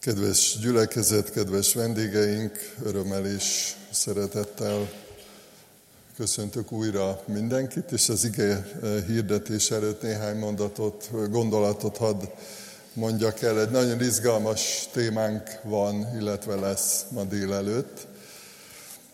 Kedves 0.00 0.58
gyülekezet, 0.60 1.30
kedves 1.30 1.74
vendégeink, 1.74 2.74
örömmel 2.84 3.26
és 3.26 3.72
szeretettel 3.90 4.90
köszöntök 6.16 6.72
újra 6.72 7.22
mindenkit, 7.26 7.92
és 7.92 8.08
az 8.08 8.24
ige 8.24 8.42
eh, 8.82 9.04
hirdetés 9.06 9.70
előtt 9.70 10.02
néhány 10.02 10.36
mondatot, 10.36 11.10
gondolatot 11.30 11.96
hadd 11.96 12.22
mondjak 12.92 13.42
el. 13.42 13.60
Egy 13.60 13.70
nagyon 13.70 14.02
izgalmas 14.02 14.88
témánk 14.92 15.42
van, 15.62 16.16
illetve 16.18 16.54
lesz 16.54 17.04
ma 17.10 17.24
délelőtt, 17.24 18.06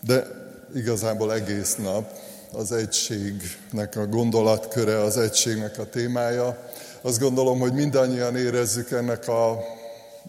de 0.01 0.27
igazából 0.75 1.33
egész 1.33 1.75
nap 1.75 2.11
az 2.51 2.71
egységnek 2.71 3.95
a 3.95 4.05
gondolatköre, 4.05 5.01
az 5.01 5.17
egységnek 5.17 5.79
a 5.79 5.89
témája. 5.89 6.69
Azt 7.01 7.19
gondolom, 7.19 7.59
hogy 7.59 7.73
mindannyian 7.73 8.35
érezzük 8.35 8.91
ennek 8.91 9.27
a 9.27 9.75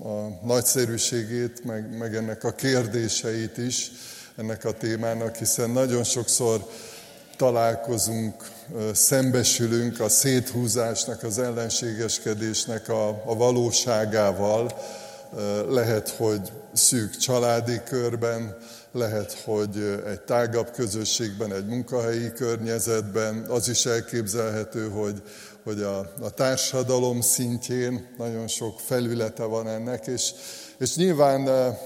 a 0.02 0.46
nagyszerűségét, 0.46 1.64
meg, 1.64 1.96
meg 1.98 2.14
ennek 2.14 2.44
a 2.44 2.52
kérdéseit 2.52 3.56
is, 3.56 3.90
ennek 4.36 4.64
a 4.64 4.72
témának, 4.72 5.36
hiszen 5.36 5.70
nagyon 5.70 6.04
sokszor 6.04 6.66
találkozunk, 7.36 8.34
szembesülünk 8.92 10.00
a 10.00 10.08
széthúzásnak, 10.08 11.22
az 11.22 11.38
ellenségeskedésnek 11.38 12.88
a, 12.88 13.08
a 13.08 13.36
valóságával. 13.36 14.72
Lehet, 15.68 16.08
hogy 16.08 16.52
szűk 16.72 17.16
családi 17.16 17.80
körben, 17.84 18.56
lehet, 18.92 19.32
hogy 19.44 20.00
egy 20.06 20.20
tágabb 20.20 20.70
közösségben, 20.70 21.52
egy 21.52 21.66
munkahelyi 21.66 22.32
környezetben, 22.32 23.44
az 23.48 23.68
is 23.68 23.86
elképzelhető, 23.86 24.88
hogy 24.88 25.22
hogy 25.64 25.82
a, 25.82 25.98
a 25.98 26.30
társadalom 26.30 27.20
szintjén 27.20 28.14
nagyon 28.18 28.48
sok 28.48 28.80
felülete 28.80 29.44
van 29.44 29.68
ennek, 29.68 30.06
és, 30.06 30.32
és 30.78 30.96
nyilván, 30.96 31.48
eh, 31.48 31.78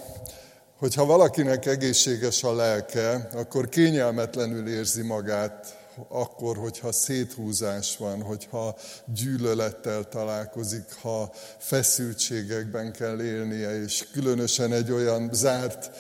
hogyha 0.79 1.05
valakinek 1.05 1.67
egészséges 1.67 2.43
a 2.43 2.55
lelke, 2.55 3.29
akkor 3.35 3.69
kényelmetlenül 3.69 4.69
érzi 4.69 5.02
magát, 5.02 5.80
akkor, 6.09 6.57
hogyha 6.57 6.93
széthúzás 6.93 7.96
van, 7.96 8.23
hogyha 8.23 8.77
gyűlölettel 9.15 10.09
találkozik, 10.09 10.85
ha 11.01 11.33
feszültségekben 11.59 12.93
kell 12.93 13.23
élnie, 13.23 13.83
és 13.83 14.07
különösen 14.13 14.73
egy 14.73 14.93
olyan 14.93 15.30
zárt 15.33 15.91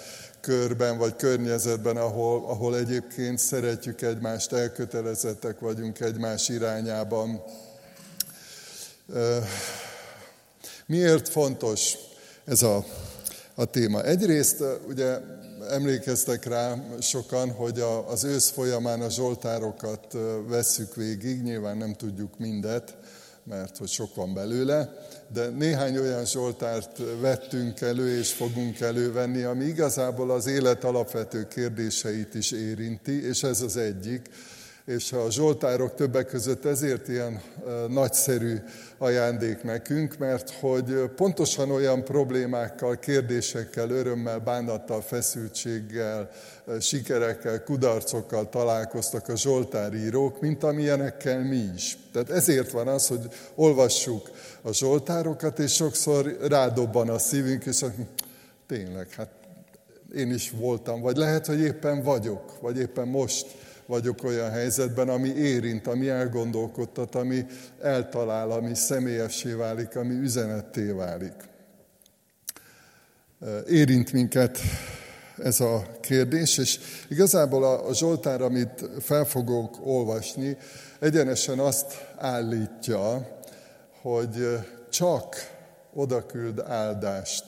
körben 0.40 0.98
vagy 0.98 1.16
környezetben, 1.16 1.96
ahol, 1.96 2.44
ahol 2.46 2.76
egyébként 2.76 3.38
szeretjük 3.38 4.02
egymást, 4.02 4.52
elkötelezettek 4.52 5.58
vagyunk 5.58 6.00
egymás 6.00 6.48
irányában, 6.48 7.42
Miért 10.86 11.28
fontos 11.28 11.94
ez 12.44 12.62
a, 12.62 12.84
a 13.54 13.64
téma? 13.64 14.02
Egyrészt 14.02 14.64
ugye 14.88 15.18
emlékeztek 15.70 16.44
rá 16.44 16.84
sokan, 17.00 17.50
hogy 17.50 17.80
a, 17.80 18.10
az 18.10 18.24
ősz 18.24 18.50
folyamán 18.50 19.00
a 19.00 19.10
zsoltárokat 19.10 20.16
vesszük 20.48 20.94
végig, 20.94 21.42
nyilván 21.42 21.76
nem 21.76 21.94
tudjuk 21.94 22.38
mindet, 22.38 22.96
mert 23.44 23.76
hogy 23.76 23.88
sok 23.88 24.14
van 24.14 24.34
belőle, 24.34 24.92
de 25.32 25.48
néhány 25.48 25.98
olyan 25.98 26.24
zsoltárt 26.24 26.98
vettünk 27.20 27.80
elő 27.80 28.18
és 28.18 28.32
fogunk 28.32 28.80
elővenni, 28.80 29.42
ami 29.42 29.64
igazából 29.64 30.30
az 30.30 30.46
élet 30.46 30.84
alapvető 30.84 31.48
kérdéseit 31.48 32.34
is 32.34 32.50
érinti, 32.50 33.26
és 33.26 33.42
ez 33.42 33.60
az 33.60 33.76
egyik, 33.76 34.28
és 34.84 35.12
a 35.12 35.30
Zsoltárok 35.30 35.94
többek 35.94 36.26
között 36.26 36.64
ezért 36.64 37.08
ilyen 37.08 37.40
nagyszerű 37.88 38.56
ajándék 38.98 39.62
nekünk, 39.62 40.18
mert 40.18 40.50
hogy 40.50 41.10
pontosan 41.16 41.70
olyan 41.70 42.04
problémákkal, 42.04 42.98
kérdésekkel, 42.98 43.90
örömmel, 43.90 44.38
bánattal, 44.38 45.00
feszültséggel, 45.00 46.30
sikerekkel, 46.80 47.62
kudarcokkal 47.62 48.48
találkoztak 48.48 49.28
a 49.28 49.36
Zsoltárírók, 49.36 50.40
mint 50.40 50.62
amilyenekkel 50.64 51.42
mi 51.42 51.70
is. 51.74 51.98
Tehát 52.12 52.30
ezért 52.30 52.70
van 52.70 52.88
az, 52.88 53.06
hogy 53.06 53.28
olvassuk 53.54 54.30
a 54.62 54.72
Zsoltárokat, 54.72 55.58
és 55.58 55.74
sokszor 55.74 56.36
rádobban 56.48 57.08
a 57.08 57.18
szívünk, 57.18 57.64
és 57.64 57.84
tényleg, 58.66 59.10
hát 59.10 59.30
én 60.14 60.32
is 60.32 60.50
voltam, 60.50 61.00
vagy 61.00 61.16
lehet, 61.16 61.46
hogy 61.46 61.60
éppen 61.60 62.02
vagyok, 62.02 62.60
vagy 62.60 62.78
éppen 62.78 63.08
most 63.08 63.46
vagyok 63.92 64.24
olyan 64.24 64.50
helyzetben, 64.50 65.08
ami 65.08 65.28
érint, 65.28 65.86
ami 65.86 66.08
elgondolkodtat, 66.08 67.14
ami 67.14 67.46
eltalál, 67.80 68.50
ami 68.50 68.74
személyessé 68.74 69.52
válik, 69.52 69.96
ami 69.96 70.14
üzenetté 70.14 70.90
válik. 70.90 71.34
Érint 73.68 74.12
minket 74.12 74.58
ez 75.38 75.60
a 75.60 75.86
kérdés, 76.00 76.58
és 76.58 76.78
igazából 77.08 77.64
a 77.64 77.94
Zsoltár, 77.94 78.40
amit 78.42 78.84
fel 79.00 79.24
fogok 79.24 79.86
olvasni, 79.86 80.56
egyenesen 80.98 81.58
azt 81.58 82.14
állítja, 82.16 83.38
hogy 84.00 84.58
csak 84.90 85.36
odaküld 85.94 86.58
áldást 86.58 87.44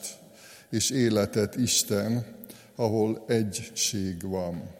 és 0.69 0.89
életet 0.89 1.55
Isten, 1.55 2.25
ahol 2.75 3.23
egység 3.27 4.29
van. 4.29 4.74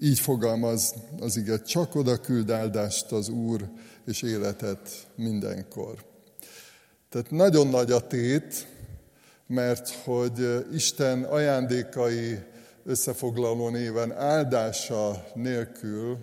Így 0.00 0.18
fogalmaz 0.18 0.94
az 1.20 1.36
ige, 1.36 1.62
csak 1.62 1.94
oda 1.94 2.16
küld 2.16 2.50
áldást 2.50 3.12
az 3.12 3.28
Úr 3.28 3.68
és 4.06 4.22
életet 4.22 5.06
mindenkor. 5.16 6.04
Tehát 7.08 7.30
nagyon 7.30 7.66
nagy 7.66 7.90
a 7.92 8.06
tét, 8.06 8.66
mert 9.46 9.88
hogy 9.88 10.64
Isten 10.72 11.22
ajándékai 11.22 12.38
összefoglaló 12.84 13.68
néven 13.68 14.12
áldása 14.12 15.26
nélkül, 15.34 16.18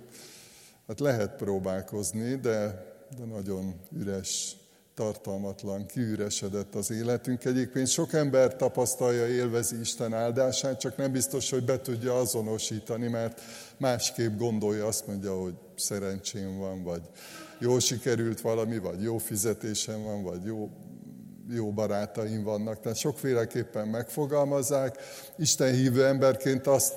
hát 0.87 0.99
lehet 0.99 1.35
próbálkozni, 1.35 2.35
de, 2.35 2.85
de 3.17 3.25
nagyon 3.25 3.75
üres 3.97 4.55
tartalmatlan, 5.01 5.85
kiüresedett 5.85 6.75
az 6.75 6.91
életünk. 6.91 7.45
Egyébként 7.45 7.87
sok 7.87 8.13
ember 8.13 8.55
tapasztalja, 8.55 9.27
élvezi 9.27 9.79
Isten 9.79 10.13
áldását, 10.13 10.79
csak 10.79 10.97
nem 10.97 11.11
biztos, 11.11 11.49
hogy 11.49 11.63
be 11.63 11.81
tudja 11.81 12.17
azonosítani, 12.17 13.07
mert 13.07 13.41
másképp 13.77 14.37
gondolja, 14.37 14.87
azt 14.87 15.07
mondja, 15.07 15.41
hogy 15.41 15.53
szerencsém 15.75 16.57
van, 16.57 16.83
vagy 16.83 17.01
jól 17.59 17.79
sikerült 17.79 18.41
valami, 18.41 18.77
vagy 18.77 19.01
jó 19.01 19.17
fizetésem 19.17 20.03
van, 20.03 20.23
vagy 20.23 20.43
jó, 20.43 20.69
jó 21.49 21.71
barátaim 21.71 22.43
vannak. 22.43 22.79
Tehát 22.79 22.97
sokféleképpen 22.97 23.87
megfogalmazzák. 23.87 24.97
Isten 25.37 25.73
hívő 25.73 26.05
emberként 26.05 26.67
azt 26.67 26.93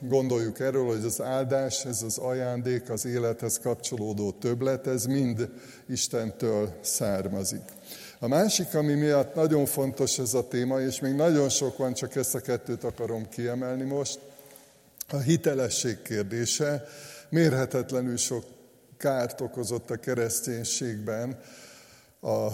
gondoljuk 0.00 0.60
erről, 0.60 0.86
hogy 0.86 1.04
az 1.04 1.20
áldás, 1.20 1.84
ez 1.84 2.02
az 2.02 2.18
ajándék, 2.18 2.90
az 2.90 3.04
élethez 3.04 3.58
kapcsolódó 3.58 4.30
többlet, 4.30 4.86
ez 4.86 5.04
mind 5.04 5.48
Istentől 5.88 6.78
származik. 6.80 7.62
A 8.18 8.28
másik, 8.28 8.74
ami 8.74 8.94
miatt 8.94 9.34
nagyon 9.34 9.66
fontos 9.66 10.18
ez 10.18 10.34
a 10.34 10.48
téma, 10.48 10.80
és 10.80 11.00
még 11.00 11.14
nagyon 11.14 11.48
sok 11.48 11.76
van, 11.76 11.92
csak 11.92 12.16
ezt 12.16 12.34
a 12.34 12.40
kettőt 12.40 12.84
akarom 12.84 13.28
kiemelni 13.28 13.84
most, 13.84 14.18
a 15.08 15.16
hitelesség 15.16 16.02
kérdése 16.02 16.84
mérhetetlenül 17.28 18.16
sok 18.16 18.44
kárt 18.96 19.40
okozott 19.40 19.90
a 19.90 19.96
kereszténységben, 19.96 21.40
a, 22.20 22.48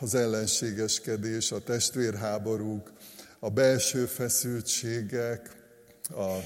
az 0.00 0.14
ellenségeskedés, 0.14 1.52
a 1.52 1.62
testvérháborúk, 1.62 2.92
a 3.38 3.50
belső 3.50 4.06
feszültségek, 4.06 5.50
a 6.10 6.36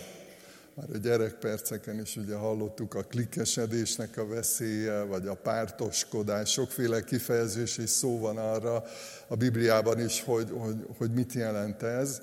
már 0.77 0.87
a 0.93 0.97
gyerekperceken 0.99 2.01
is 2.01 2.17
ugye 2.17 2.35
hallottuk 2.35 2.95
a 2.95 3.03
klikkesedésnek 3.03 4.17
a 4.17 4.27
veszélye, 4.27 5.03
vagy 5.03 5.27
a 5.27 5.35
pártoskodás, 5.35 6.51
sokféle 6.51 7.05
kifejezés 7.05 7.79
és 7.79 7.91
szó 7.91 8.19
van 8.19 8.37
arra 8.39 8.85
a 9.27 9.37
Bibliában 9.37 10.01
is, 10.01 10.23
hogy, 10.23 10.49
hogy, 10.53 10.87
hogy 10.99 11.13
mit 11.13 11.33
jelent 11.33 11.83
ez. 11.83 12.21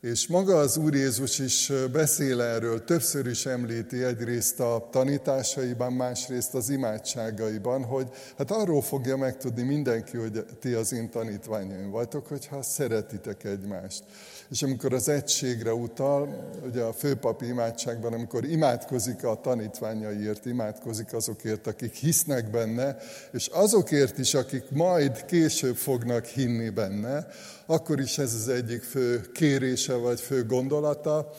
És 0.00 0.26
maga 0.26 0.58
az 0.58 0.76
Úr 0.76 0.94
Jézus 0.94 1.38
is 1.38 1.72
beszél 1.92 2.40
erről, 2.40 2.84
többször 2.84 3.26
is 3.26 3.46
említi 3.46 4.02
egyrészt 4.02 4.60
a 4.60 4.88
tanításaiban, 4.90 5.92
másrészt 5.92 6.54
az 6.54 6.68
imádságaiban, 6.68 7.84
hogy 7.84 8.08
hát 8.36 8.50
arról 8.50 8.82
fogja 8.82 9.16
megtudni 9.16 9.62
mindenki, 9.62 10.16
hogy 10.16 10.44
ti 10.60 10.72
az 10.72 10.92
én 10.92 11.10
tanítványaim 11.10 11.90
vagytok, 11.90 12.26
hogyha 12.26 12.62
szeretitek 12.62 13.44
egymást. 13.44 14.04
És 14.50 14.62
amikor 14.62 14.92
az 14.92 15.08
egységre 15.08 15.72
utal, 15.72 16.50
ugye 16.66 16.82
a 16.82 16.92
főpapi 16.92 17.46
imádságban, 17.46 18.12
amikor 18.12 18.44
imádkozik 18.44 19.24
a 19.24 19.40
tanítványaiért, 19.40 20.46
imádkozik 20.46 21.12
azokért, 21.12 21.66
akik 21.66 21.94
hisznek 21.94 22.50
benne, 22.50 22.96
és 23.32 23.46
azokért 23.46 24.18
is, 24.18 24.34
akik 24.34 24.70
majd 24.70 25.24
később 25.24 25.76
fognak 25.76 26.24
hinni 26.24 26.68
benne, 26.68 27.26
akkor 27.66 28.00
is 28.00 28.18
ez 28.18 28.34
az 28.34 28.48
egyik 28.48 28.82
fő 28.82 29.30
kérése 29.32 29.94
vagy 29.94 30.20
fő 30.20 30.46
gondolata, 30.46 31.30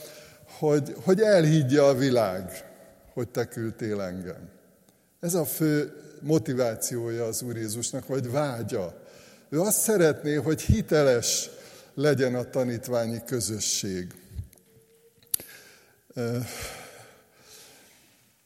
hogy, 0.58 0.96
hogy 1.04 1.22
elhiggye 1.22 1.82
a 1.82 1.96
világ, 1.96 2.66
hogy 3.14 3.30
te 3.30 3.46
küldtél 3.46 4.02
engem. 4.02 4.50
Ez 5.20 5.34
a 5.34 5.46
fő 5.46 5.94
motivációja 6.22 7.26
az 7.26 7.42
Úr 7.42 7.56
Jézusnak, 7.56 8.08
vagy 8.08 8.32
vágya 8.32 9.08
Ő 9.50 9.60
azt 9.60 9.80
szeretné, 9.80 10.34
hogy 10.34 10.62
hiteles 10.62 11.50
legyen 11.94 12.36
a 12.36 12.50
tanítványi 12.50 13.24
közösség. 13.26 14.14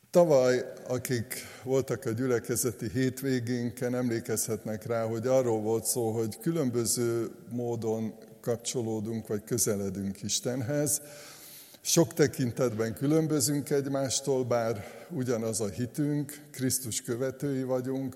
Tavaly, 0.09 0.65
akik 0.87 1.35
voltak 1.63 2.05
a 2.05 2.11
gyülekezeti 2.11 2.89
hétvégénken, 2.89 3.95
emlékezhetnek 3.95 4.85
rá, 4.85 5.05
hogy 5.05 5.27
arról 5.27 5.61
volt 5.61 5.85
szó, 5.85 6.11
hogy 6.11 6.39
különböző 6.39 7.31
módon 7.49 8.13
kapcsolódunk, 8.41 9.27
vagy 9.27 9.43
közeledünk 9.43 10.21
Istenhez. 10.21 11.01
Sok 11.81 12.13
tekintetben 12.13 12.93
különbözünk 12.93 13.69
egymástól, 13.69 14.43
bár 14.43 14.85
ugyanaz 15.09 15.61
a 15.61 15.67
hitünk, 15.67 16.41
Krisztus 16.51 17.01
követői 17.01 17.63
vagyunk, 17.63 18.15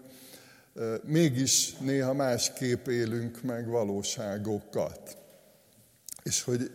mégis 1.03 1.73
néha 1.79 2.13
másképp 2.13 2.87
élünk 2.87 3.41
meg 3.41 3.67
valóságokat. 3.67 5.17
És 6.23 6.43
hogy 6.43 6.71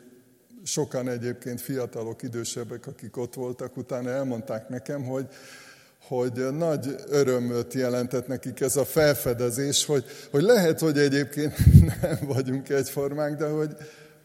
sokan 0.64 1.08
egyébként 1.08 1.60
fiatalok, 1.60 2.22
idősebbek, 2.22 2.86
akik 2.86 3.16
ott 3.16 3.34
voltak, 3.34 3.76
utána 3.76 4.10
elmondták 4.10 4.68
nekem, 4.68 5.04
hogy, 5.04 5.26
hogy 6.06 6.46
nagy 6.52 6.94
örömöt 7.08 7.74
jelentett 7.74 8.26
nekik 8.26 8.60
ez 8.60 8.76
a 8.76 8.84
felfedezés, 8.84 9.84
hogy, 9.84 10.04
hogy 10.30 10.42
lehet, 10.42 10.80
hogy 10.80 10.98
egyébként 10.98 11.54
nem 12.02 12.18
vagyunk 12.22 12.68
egyformák, 12.68 13.36
de 13.36 13.46
hogy, 13.46 13.76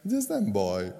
hogy 0.02 0.14
ez 0.14 0.26
nem 0.28 0.52
baj. 0.52 0.94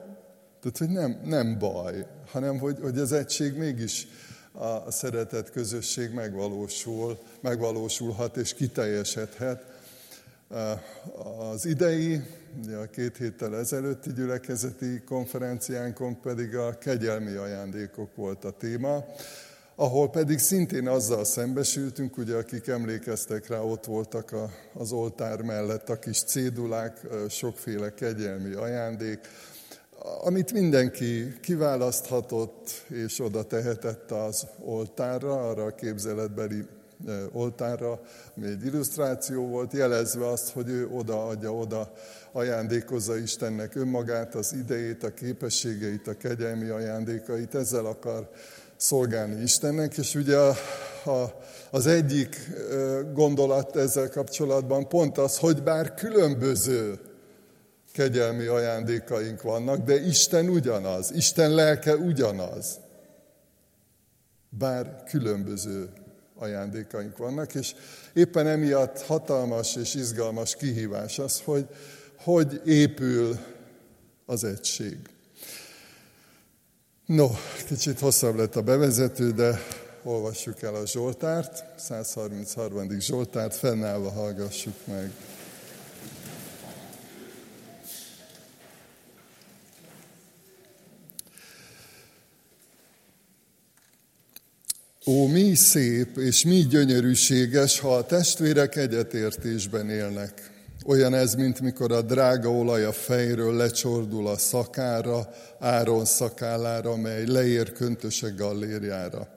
Tehát, 0.62 0.78
hogy 0.78 0.90
nem, 0.90 1.22
nem 1.24 1.58
baj, 1.60 2.06
hanem 2.32 2.60
hogy, 2.60 2.78
hogy 2.82 2.98
az 2.98 3.12
egység 3.12 3.58
mégis 3.58 4.08
a 4.58 4.92
szeretet 4.92 5.52
közösség 5.52 6.14
megvalósul, 6.14 7.18
megvalósulhat 7.40 8.38
és 8.38 8.54
kiteljesedhet. 8.54 9.64
Az 11.52 11.66
idei, 11.66 12.22
ugye 12.64 12.76
a 12.76 12.90
két 12.90 13.18
héttel 13.18 13.58
ezelőtti 13.58 14.14
gyülekezeti 14.14 15.02
konferenciánkon 15.06 16.22
pedig 16.22 16.56
a 16.56 16.78
kegyelmi 16.78 17.36
ajándékok 17.36 18.16
volt 18.16 18.46
a 18.46 18.52
téma, 18.52 19.06
ahol 19.76 20.10
pedig 20.10 20.40
szintén 20.40 20.88
azzal 20.88 21.26
szembesültünk, 21.26 22.18
ugye 22.18 22.36
akik 22.36 22.68
emlékeztek 22.68 23.48
rá, 23.48 23.60
ott 23.60 23.86
voltak 23.86 24.32
a, 24.32 24.50
az 24.74 24.92
oltár 24.92 25.42
mellett 25.42 25.90
a 25.90 26.00
kis 26.00 26.24
cédulák, 26.24 27.00
sokféle 27.30 27.94
kegyelmi 27.94 28.54
ajándék, 28.54 29.20
amit 30.24 30.54
mindenki 30.54 31.38
kiválaszthatott 31.42 32.70
és 32.88 33.20
oda 33.20 33.44
tehetett 33.44 34.12
az 34.12 34.48
oltárra, 34.60 35.50
arra 35.50 35.64
a 35.64 35.76
képzeletbeli 35.76 36.66
oltárra, 37.32 38.02
ami 38.38 38.48
egy 38.48 38.66
illusztráció 38.66 39.48
volt, 39.48 39.74
jelezve 39.74 40.28
azt, 40.28 40.52
hogy 40.52 40.70
ő 40.70 40.88
odaadja, 40.88 41.54
oda 41.54 41.92
ajándékozza 42.32 43.18
Istennek 43.18 43.76
önmagát, 43.76 44.36
az 44.36 44.54
idejét, 44.54 45.04
a 45.04 45.14
képességeit, 45.14 46.08
a 46.08 46.18
kegyelmi 46.18 46.68
ajándékait, 46.70 47.56
ezzel 47.56 47.86
akar 47.86 48.30
szolgálni 48.76 49.42
Istennek, 49.42 49.98
és 49.98 50.16
ugye 50.16 50.38
a, 50.38 50.56
a, 51.06 51.40
az 51.70 51.88
egyik 51.88 52.36
gondolat 53.14 53.76
ezzel 53.76 54.10
kapcsolatban 54.10 54.88
pont 54.88 55.18
az, 55.18 55.38
hogy 55.38 55.64
bár 55.64 55.94
különböző 55.94 57.00
kegyelmi 57.98 58.46
ajándékaink 58.46 59.42
vannak, 59.42 59.84
de 59.84 60.06
Isten 60.06 60.50
ugyanaz, 60.50 61.12
Isten 61.12 61.52
lelke 61.52 61.96
ugyanaz. 61.96 62.80
Bár 64.50 65.04
különböző 65.04 65.90
ajándékaink 66.36 67.18
vannak, 67.18 67.56
és 67.56 67.76
éppen 68.14 68.48
emiatt 68.48 69.02
hatalmas 69.02 69.76
és 69.76 69.96
izgalmas 69.96 70.56
kihívás 70.56 71.20
az, 71.20 71.42
hogy 71.42 71.68
hogy 72.18 72.62
épül 72.66 73.38
az 74.26 74.44
egység. 74.44 74.98
No, 77.06 77.28
kicsit 77.68 78.00
hosszabb 78.00 78.36
lett 78.36 78.56
a 78.56 78.62
bevezető, 78.62 79.32
de 79.32 79.60
olvassuk 80.04 80.62
el 80.62 80.76
a 80.76 80.86
Zsoltárt, 80.86 81.64
133. 81.80 83.00
Zsoltárt, 83.00 83.56
fennállva 83.56 84.12
hallgassuk 84.12 84.76
meg. 84.86 85.12
Ó, 95.10 95.28
mi 95.28 95.56
szép 95.56 96.18
és 96.18 96.44
mi 96.44 96.56
gyönyörűséges, 96.56 97.80
ha 97.80 97.96
a 97.96 98.06
testvérek 98.06 98.76
egyetértésben 98.76 99.90
élnek. 99.90 100.52
Olyan 100.86 101.14
ez, 101.14 101.36
mint 101.36 101.62
mikor 101.62 101.92
a 101.92 102.02
drága 102.02 102.52
olaj 102.52 102.84
a 102.84 102.92
fejről 102.92 103.56
lecsordul 103.56 104.28
a 104.28 104.38
szakára, 104.38 105.30
Áron 105.60 106.06
szakállára, 106.06 106.96
mely 106.96 107.26
leér 107.26 107.72
köntöse 107.72 108.30
gallérjára. 108.30 109.28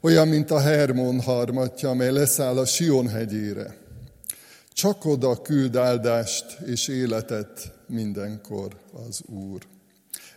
Olyan, 0.00 0.28
mint 0.28 0.50
a 0.50 0.60
Hermon 0.60 1.20
harmatja, 1.20 1.92
mely 1.92 2.12
leszáll 2.12 2.58
a 2.58 2.66
Sion 2.66 3.08
hegyére. 3.08 3.76
Csak 4.72 5.04
oda 5.04 5.42
küld 5.42 5.76
áldást 5.76 6.58
és 6.66 6.88
életet 6.88 7.72
mindenkor 7.88 8.76
az 9.08 9.20
Úr. 9.26 9.60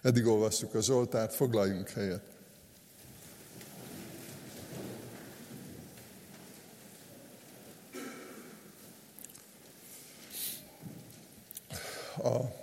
Eddig 0.02 0.26
olvassuk 0.26 0.74
a 0.74 0.82
Zsoltárt, 0.82 1.34
foglaljunk 1.34 1.90
helyet. 1.90 2.39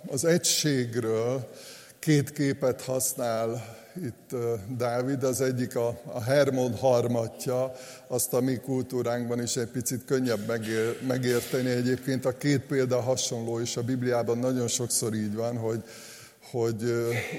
Az 0.07 0.25
egységről 0.25 1.47
két 1.99 2.31
képet 2.31 2.81
használ 2.81 3.75
itt 4.05 4.35
Dávid, 4.77 5.23
az 5.23 5.41
egyik 5.41 5.75
a, 5.75 5.99
a 6.05 6.21
Hermon 6.21 6.75
harmatja, 6.75 7.71
azt 8.07 8.33
a 8.33 8.41
mi 8.41 8.55
kultúránkban 8.55 9.41
is 9.41 9.55
egy 9.55 9.67
picit 9.67 10.05
könnyebb 10.05 10.47
megér, 10.47 10.97
megérteni. 11.07 11.69
Egyébként 11.69 12.25
a 12.25 12.37
két 12.37 12.61
példa 12.61 13.01
hasonló, 13.01 13.59
és 13.59 13.77
a 13.77 13.81
Bibliában 13.81 14.37
nagyon 14.37 14.67
sokszor 14.67 15.13
így 15.13 15.35
van, 15.35 15.57
hogy, 15.57 15.83
hogy 16.51 16.83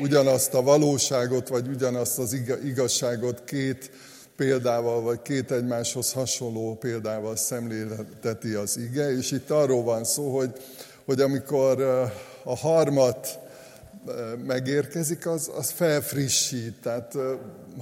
ugyanazt 0.01 0.55
a 0.55 0.63
valóságot, 0.63 1.49
vagy 1.49 1.69
ugyanazt 1.69 2.19
az 2.19 2.37
igazságot 2.65 3.45
két 3.45 3.91
példával, 4.37 5.01
vagy 5.01 5.23
két 5.23 5.51
egymáshoz 5.51 6.13
hasonló 6.13 6.77
példával 6.81 7.37
szemlélteti 7.37 8.53
az 8.53 8.77
ige, 8.77 9.17
és 9.17 9.31
itt 9.31 9.51
arról 9.51 9.83
van 9.83 10.05
szó, 10.05 10.37
hogy 10.37 10.51
hogy 11.09 11.21
amikor 11.21 11.81
a 12.45 12.57
harmat 12.57 13.39
megérkezik, 14.47 15.27
az, 15.27 15.51
az 15.57 15.71
felfrissít. 15.71 16.81
Tehát 16.81 17.15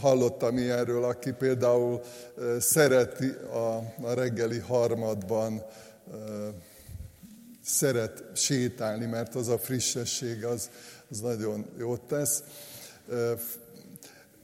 hallottam 0.00 0.58
ilyenről, 0.58 1.04
aki 1.04 1.32
például 1.32 2.00
szereti 2.58 3.28
a, 3.52 3.82
a 4.02 4.14
reggeli 4.14 4.58
harmadban 4.58 5.62
szeret 7.64 8.24
sétálni, 8.34 9.06
mert 9.06 9.34
az 9.34 9.48
a 9.48 9.58
frissesség 9.58 10.44
az, 10.44 10.70
az 11.10 11.20
nagyon 11.20 11.66
jót 11.78 12.00
tesz. 12.00 12.42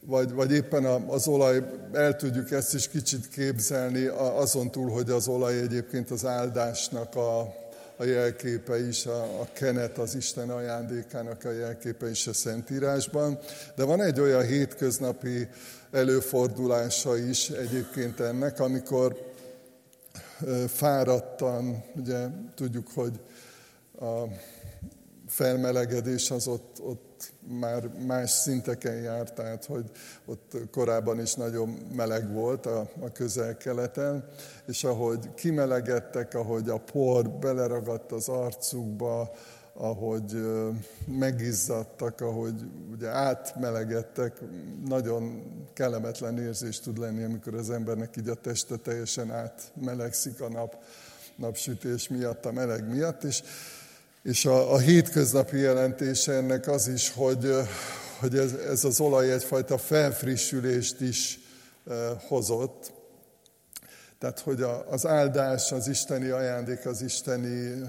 Vagy, 0.00 0.33
vagy 0.33 0.52
éppen 0.52 0.85
az 0.85 1.28
olaj, 1.28 1.62
el 1.92 2.16
tudjuk 2.16 2.50
ezt 2.50 2.75
is 2.75 2.88
kicsit 2.88 3.28
képzelni, 3.28 4.06
azon 4.16 4.71
túl, 4.71 4.90
hogy 4.90 5.11
az 5.11 5.28
olaj 5.28 5.59
egyébként 5.59 6.11
az 6.11 6.26
áldásnak 6.26 7.14
a, 7.16 7.61
a 8.02 8.04
jelképe 8.04 8.87
is, 8.87 9.06
a, 9.06 9.40
a 9.40 9.49
kenet 9.52 9.99
az 9.99 10.14
Isten 10.14 10.50
ajándékának 10.50 11.44
a 11.44 11.50
jelképe 11.50 12.11
is 12.11 12.26
a 12.26 12.32
Szentírásban, 12.32 13.38
de 13.76 13.85
van 13.85 14.02
egy 14.02 14.21
olyan 14.21 14.42
hétköznapi 14.42 15.49
előfordulása 15.90 17.16
is 17.16 17.49
egyébként 17.49 18.21
ennek, 18.21 18.61
amikor 18.61 19.32
fáradtan, 20.68 21.85
ugye 21.97 22.26
tudjuk, 22.54 22.88
hogy 22.94 23.21
a 24.00 24.23
felmelegedés 25.32 26.30
az 26.30 26.46
ott, 26.46 26.80
ott 26.82 27.32
már 27.58 27.88
más 28.06 28.30
szinteken 28.30 28.94
járt, 28.94 29.34
tehát 29.34 29.64
hogy 29.64 29.84
ott 30.24 30.56
korábban 30.70 31.20
is 31.20 31.34
nagyon 31.34 31.68
meleg 31.96 32.32
volt 32.32 32.66
a, 32.66 32.90
a 33.00 33.12
közel-keleten, 33.12 34.24
és 34.66 34.84
ahogy 34.84 35.34
kimelegedtek, 35.34 36.34
ahogy 36.34 36.68
a 36.68 36.78
por 36.78 37.30
beleragadt 37.30 38.12
az 38.12 38.28
arcukba, 38.28 39.30
ahogy 39.74 40.46
megizzadtak, 41.06 42.20
ahogy 42.20 42.54
ugye 42.92 43.08
átmelegedtek, 43.08 44.40
nagyon 44.86 45.42
kellemetlen 45.72 46.38
érzés 46.38 46.80
tud 46.80 46.98
lenni, 46.98 47.22
amikor 47.22 47.54
az 47.54 47.70
embernek 47.70 48.16
így 48.16 48.28
a 48.28 48.34
teste 48.34 48.76
teljesen 48.76 49.30
átmelegszik 49.30 50.40
a 50.40 50.48
nap, 50.48 50.76
napsütés 51.36 52.08
miatt, 52.08 52.44
a 52.44 52.52
meleg 52.52 52.88
miatt, 52.88 53.22
és 53.22 53.42
és 54.23 54.45
a, 54.45 54.73
a 54.73 54.79
hétköznapi 54.79 55.59
jelentése 55.59 56.33
ennek 56.33 56.69
az 56.69 56.88
is, 56.88 57.12
hogy, 57.12 57.57
hogy 58.19 58.37
ez, 58.37 58.52
ez 58.52 58.85
az 58.85 59.00
olaj 59.00 59.33
egyfajta 59.33 59.79
felfrissülést 59.79 61.00
is 61.00 61.41
hozott. 62.29 62.93
Tehát, 64.19 64.41
hogy 64.41 64.64
az 64.88 65.07
áldás, 65.07 65.73
az 65.73 65.88
isteni 65.88 66.29
ajándék, 66.29 66.87
az 66.87 67.02
isteni 67.02 67.83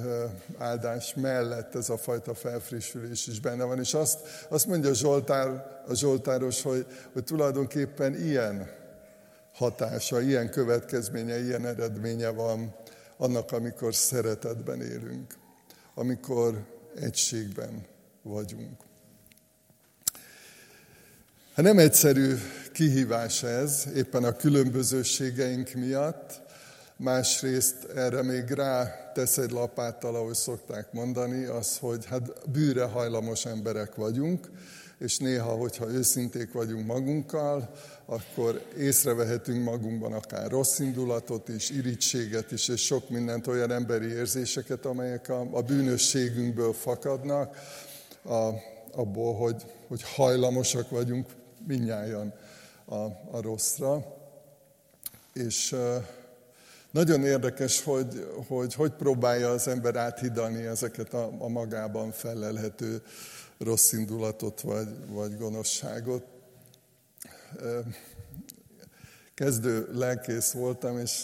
áldás 0.58 1.14
mellett 1.16 1.76
ez 1.76 1.90
a 1.90 1.98
fajta 1.98 2.34
felfrissülés 2.34 3.28
is 3.28 3.40
benne 3.40 3.64
van. 3.64 3.80
És 3.80 3.94
azt, 3.94 4.20
azt 4.50 4.68
mondja 4.68 4.94
Zsoltár, 4.94 5.48
a 5.88 5.94
Zsoltáros, 5.94 6.62
hogy, 6.62 6.86
hogy 7.14 7.24
tulajdonképpen 7.24 8.16
ilyen 8.16 8.70
hatása, 9.54 10.22
ilyen 10.22 10.50
következménye, 10.50 11.44
ilyen 11.44 11.66
eredménye 11.66 12.30
van 12.30 12.76
annak, 13.18 13.52
amikor 13.52 13.96
szeretetben 13.96 14.82
élünk, 14.82 15.34
amikor 15.94 16.66
egységben 16.96 17.86
vagyunk. 18.22 18.82
Hát 21.54 21.66
nem 21.66 21.80
egyszerű 21.80 22.36
kihívás 22.72 23.44
ez, 23.44 23.88
éppen 23.96 24.24
a 24.24 24.36
különbözőségeink 24.36 25.74
miatt. 25.74 26.42
Másrészt 26.98 27.84
erre 27.84 28.22
még 28.22 28.50
rá 28.50 29.12
tesz 29.14 29.38
egy 29.38 29.52
lapáttal, 29.52 30.16
ahogy 30.16 30.36
szokták 30.36 30.92
mondani, 30.92 31.46
az, 31.46 31.78
hogy 31.78 32.06
hát 32.06 32.50
bűre 32.50 32.84
hajlamos 32.84 33.46
emberek 33.46 33.96
vagyunk, 33.96 34.50
és 35.04 35.18
néha, 35.18 35.52
hogyha 35.52 35.90
őszinték 35.90 36.52
vagyunk 36.52 36.86
magunkkal, 36.86 37.72
akkor 38.06 38.66
észrevehetünk 38.78 39.64
magunkban 39.64 40.14
akár 40.14 40.52
rossz 40.52 40.80
indulatot 40.80 41.50
is, 41.50 41.70
irítséget 41.70 42.52
is, 42.52 42.68
és 42.68 42.86
sok 42.86 43.10
mindent, 43.10 43.48
olyan 43.48 43.72
emberi 43.72 44.08
érzéseket, 44.08 44.86
amelyek 44.86 45.30
a, 45.30 45.48
a 45.52 45.62
bűnösségünkből 45.62 46.74
fakadnak, 46.74 47.58
a, 48.26 48.50
abból, 48.92 49.36
hogy, 49.36 49.64
hogy 49.88 50.02
hajlamosak 50.16 50.90
vagyunk 50.90 51.28
minnyáján 51.68 52.34
a, 52.86 52.96
a 53.32 53.42
rosszra. 53.42 54.18
És 55.34 55.76
nagyon 56.92 57.24
érdekes, 57.24 57.84
hogy, 57.84 58.28
hogy 58.48 58.74
hogy 58.74 58.92
próbálja 58.92 59.50
az 59.50 59.68
ember 59.68 59.96
áthidalni 59.96 60.66
ezeket 60.66 61.14
a, 61.14 61.32
a 61.38 61.48
magában 61.48 62.12
felelhető 62.12 63.02
rossz 63.58 63.92
indulatot 63.92 64.62
vagy, 64.62 64.88
vagy 65.08 65.38
gonoszságot. 65.38 66.26
Kezdő 69.34 69.90
lelkész 69.92 70.52
voltam, 70.52 71.00
és 71.00 71.24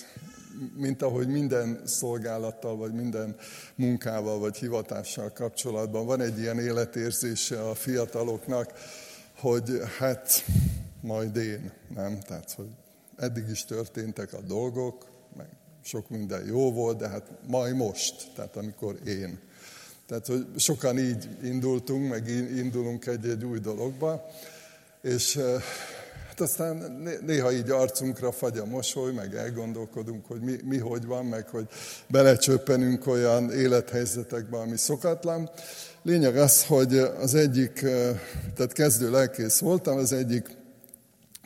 mint 0.75 1.01
ahogy 1.01 1.27
minden 1.27 1.81
szolgálattal, 1.85 2.75
vagy 2.75 2.93
minden 2.93 3.35
munkával, 3.75 4.39
vagy 4.39 4.57
hivatással 4.57 5.31
kapcsolatban 5.31 6.05
van 6.05 6.21
egy 6.21 6.39
ilyen 6.39 6.59
életérzése 6.59 7.61
a 7.69 7.75
fiataloknak, 7.75 8.73
hogy 9.35 9.81
hát 9.97 10.45
majd 11.01 11.35
én, 11.35 11.71
nem? 11.95 12.19
Tehát, 12.19 12.51
hogy 12.51 12.69
eddig 13.17 13.49
is 13.49 13.65
történtek 13.65 14.33
a 14.33 14.41
dolgok, 14.41 15.05
meg 15.37 15.47
sok 15.83 16.09
minden 16.09 16.45
jó 16.45 16.73
volt, 16.73 16.97
de 16.97 17.07
hát 17.07 17.29
majd 17.47 17.75
most, 17.75 18.31
tehát 18.35 18.55
amikor 18.55 18.99
én. 19.05 19.39
Tehát, 20.09 20.27
hogy 20.27 20.45
sokan 20.55 20.97
így 20.99 21.29
indultunk, 21.43 22.09
meg 22.09 22.27
indulunk 22.55 23.05
egy-egy 23.05 23.45
új 23.45 23.59
dologba, 23.59 24.25
és 25.01 25.35
eh, 25.35 25.61
hát 26.27 26.39
aztán 26.39 26.75
néha 27.25 27.51
így 27.51 27.69
arcunkra 27.69 28.31
fagy 28.31 28.57
a 28.57 28.65
mosoly, 28.65 29.13
meg 29.13 29.35
elgondolkodunk, 29.35 30.25
hogy 30.25 30.41
mi, 30.41 30.55
mi 30.63 30.77
hogy 30.77 31.05
van, 31.05 31.25
meg 31.25 31.49
hogy 31.49 31.67
belecsöppenünk 32.07 33.07
olyan 33.07 33.51
élethelyzetekbe, 33.51 34.57
ami 34.57 34.77
szokatlan. 34.77 35.49
Lényeg 36.03 36.37
az, 36.37 36.65
hogy 36.65 36.97
az 36.97 37.35
egyik, 37.35 37.81
eh, 37.81 38.19
tehát 38.55 38.73
kezdő 38.73 39.11
lelkész 39.11 39.59
voltam, 39.59 39.97
az 39.97 40.13
egyik 40.13 40.47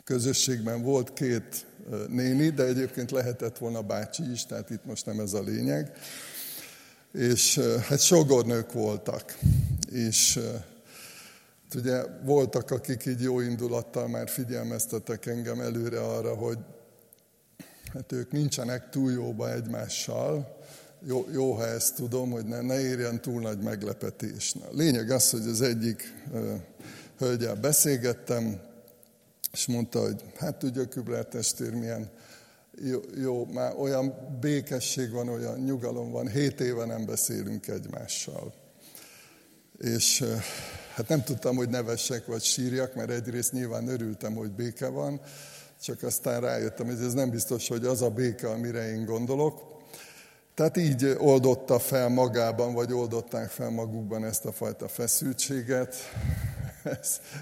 közösségben 0.03 0.81
volt 0.81 1.13
két 1.13 1.65
eh, 1.91 1.99
néni, 2.07 2.49
de 2.49 2.63
egyébként 2.63 3.11
lehetett 3.11 3.57
volna 3.57 3.81
bácsi 3.81 4.31
is, 4.31 4.45
tehát 4.45 4.69
itt 4.69 4.85
most 4.85 5.05
nem 5.05 5.19
ez 5.19 5.33
a 5.33 5.41
lényeg 5.41 5.91
és 7.13 7.59
hát 7.87 7.99
sogornők 7.99 8.71
voltak, 8.71 9.37
és 9.91 10.39
ugye 11.75 12.03
voltak, 12.23 12.71
akik 12.71 13.05
így 13.05 13.21
jó 13.21 13.39
indulattal 13.39 14.07
már 14.07 14.29
figyelmeztetek 14.29 15.25
engem 15.25 15.59
előre 15.59 15.99
arra, 15.99 16.35
hogy 16.35 16.57
hát 17.93 18.11
ők 18.11 18.31
nincsenek 18.31 18.89
túl 18.89 19.11
jóba 19.11 19.53
egymással, 19.53 20.57
jó, 21.05 21.27
jó 21.31 21.53
ha 21.53 21.67
ezt 21.67 21.95
tudom, 21.95 22.31
hogy 22.31 22.45
ne, 22.45 22.61
ne 22.61 22.79
érjen 22.79 23.21
túl 23.21 23.41
nagy 23.41 23.59
meglepetés. 23.59 24.53
Na, 24.53 24.65
lényeg 24.71 25.09
az, 25.09 25.29
hogy 25.29 25.47
az 25.47 25.61
egyik 25.61 26.13
uh, 26.31 26.53
hölgyel 27.17 27.55
beszélgettem, 27.55 28.59
és 29.51 29.67
mondta, 29.67 30.01
hogy 30.01 30.23
hát 30.37 30.55
tudja, 30.55 30.87
Kübler 30.87 31.25
testvér, 31.25 31.73
milyen 31.73 32.09
jó, 32.81 32.99
jó, 33.21 33.45
már 33.45 33.75
olyan 33.77 34.13
békesség 34.39 35.11
van, 35.11 35.29
olyan 35.29 35.59
nyugalom 35.59 36.11
van, 36.11 36.27
hét 36.27 36.61
éve 36.61 36.85
nem 36.85 37.05
beszélünk 37.05 37.67
egymással. 37.67 38.53
És 39.77 40.23
hát 40.93 41.07
nem 41.07 41.23
tudtam, 41.23 41.55
hogy 41.55 41.69
nevessek 41.69 42.25
vagy 42.25 42.43
sírjak, 42.43 42.95
mert 42.95 43.09
egyrészt 43.09 43.51
nyilván 43.51 43.87
örültem, 43.87 44.35
hogy 44.35 44.51
béke 44.51 44.87
van, 44.87 45.21
csak 45.81 46.03
aztán 46.03 46.41
rájöttem, 46.41 46.85
hogy 46.85 47.05
ez 47.05 47.13
nem 47.13 47.29
biztos, 47.29 47.67
hogy 47.67 47.85
az 47.85 48.01
a 48.01 48.09
béke, 48.09 48.49
amire 48.49 48.89
én 48.89 49.05
gondolok. 49.05 49.71
Tehát 50.53 50.77
így 50.77 51.15
oldotta 51.17 51.79
fel 51.79 52.09
magában, 52.09 52.73
vagy 52.73 52.93
oldották 52.93 53.49
fel 53.49 53.69
magukban 53.69 54.25
ezt 54.25 54.45
a 54.45 54.51
fajta 54.51 54.87
feszültséget, 54.87 55.95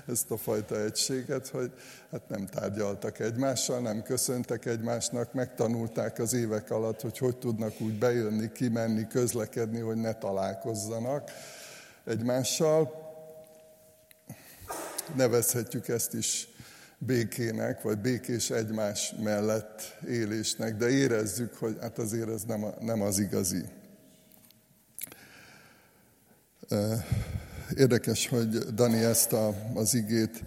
ezt 0.07 0.31
a 0.31 0.37
fajta 0.37 0.81
egységet, 0.81 1.47
hogy 1.47 1.71
hát 2.11 2.29
nem 2.29 2.45
tárgyaltak 2.45 3.19
egymással, 3.19 3.79
nem 3.79 4.03
köszöntek 4.03 4.65
egymásnak, 4.65 5.33
megtanulták 5.33 6.19
az 6.19 6.33
évek 6.33 6.71
alatt, 6.71 7.01
hogy 7.01 7.17
hogy 7.17 7.37
tudnak 7.37 7.81
úgy 7.81 7.97
bejönni, 7.97 8.51
kimenni, 8.51 9.07
közlekedni, 9.07 9.79
hogy 9.79 9.97
ne 9.97 10.13
találkozzanak 10.13 11.31
egymással. 12.05 12.99
Nevezhetjük 15.15 15.87
ezt 15.87 16.13
is 16.13 16.47
békének, 16.97 17.81
vagy 17.81 17.97
békés 17.97 18.49
egymás 18.49 19.13
mellett 19.23 19.97
élésnek, 20.07 20.75
de 20.75 20.89
érezzük, 20.89 21.53
hogy 21.55 21.77
hát 21.81 21.97
azért 21.97 22.29
ez 22.29 22.43
nem, 22.43 22.63
a, 22.63 22.73
nem 22.79 23.01
az 23.01 23.19
igazi. 23.19 23.65
Érdekes, 27.77 28.27
hogy 28.27 28.57
Dani 28.57 29.03
ezt 29.03 29.33
a, 29.33 29.55
az 29.73 29.93
igét 29.93 30.43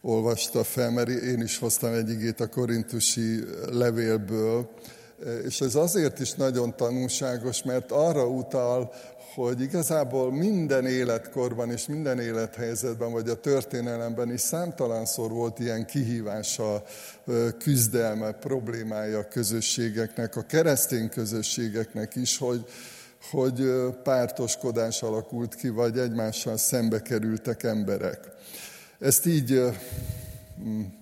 olvasta 0.00 0.64
fel, 0.64 0.90
mert 0.90 1.08
én 1.08 1.40
is 1.40 1.58
hoztam 1.58 1.92
egy 1.92 2.10
igét 2.10 2.40
a 2.40 2.46
korintusi 2.46 3.44
levélből, 3.72 4.70
és 5.44 5.60
ez 5.60 5.74
azért 5.74 6.18
is 6.18 6.32
nagyon 6.32 6.76
tanulságos, 6.76 7.62
mert 7.62 7.92
arra 7.92 8.26
utal, 8.26 8.92
hogy 9.34 9.60
igazából 9.60 10.32
minden 10.32 10.86
életkorban 10.86 11.70
és 11.70 11.86
minden 11.86 12.20
élethelyzetben, 12.20 13.12
vagy 13.12 13.28
a 13.28 13.40
történelemben 13.40 14.32
is 14.32 14.40
számtalanszor 14.40 15.30
volt 15.30 15.58
ilyen 15.58 15.86
kihívása, 15.86 16.82
küzdelme, 17.58 18.32
problémája 18.32 19.18
a 19.18 19.28
közösségeknek, 19.28 20.36
a 20.36 20.42
keresztény 20.42 21.08
közösségeknek 21.08 22.14
is, 22.14 22.38
hogy, 22.38 22.64
hogy 23.30 23.62
pártoskodás 24.02 25.02
alakult 25.02 25.54
ki, 25.54 25.68
vagy 25.68 25.98
egymással 25.98 26.56
szembe 26.56 27.02
kerültek 27.02 27.62
emberek. 27.62 28.18
Ezt 28.98 29.26
így 29.26 29.62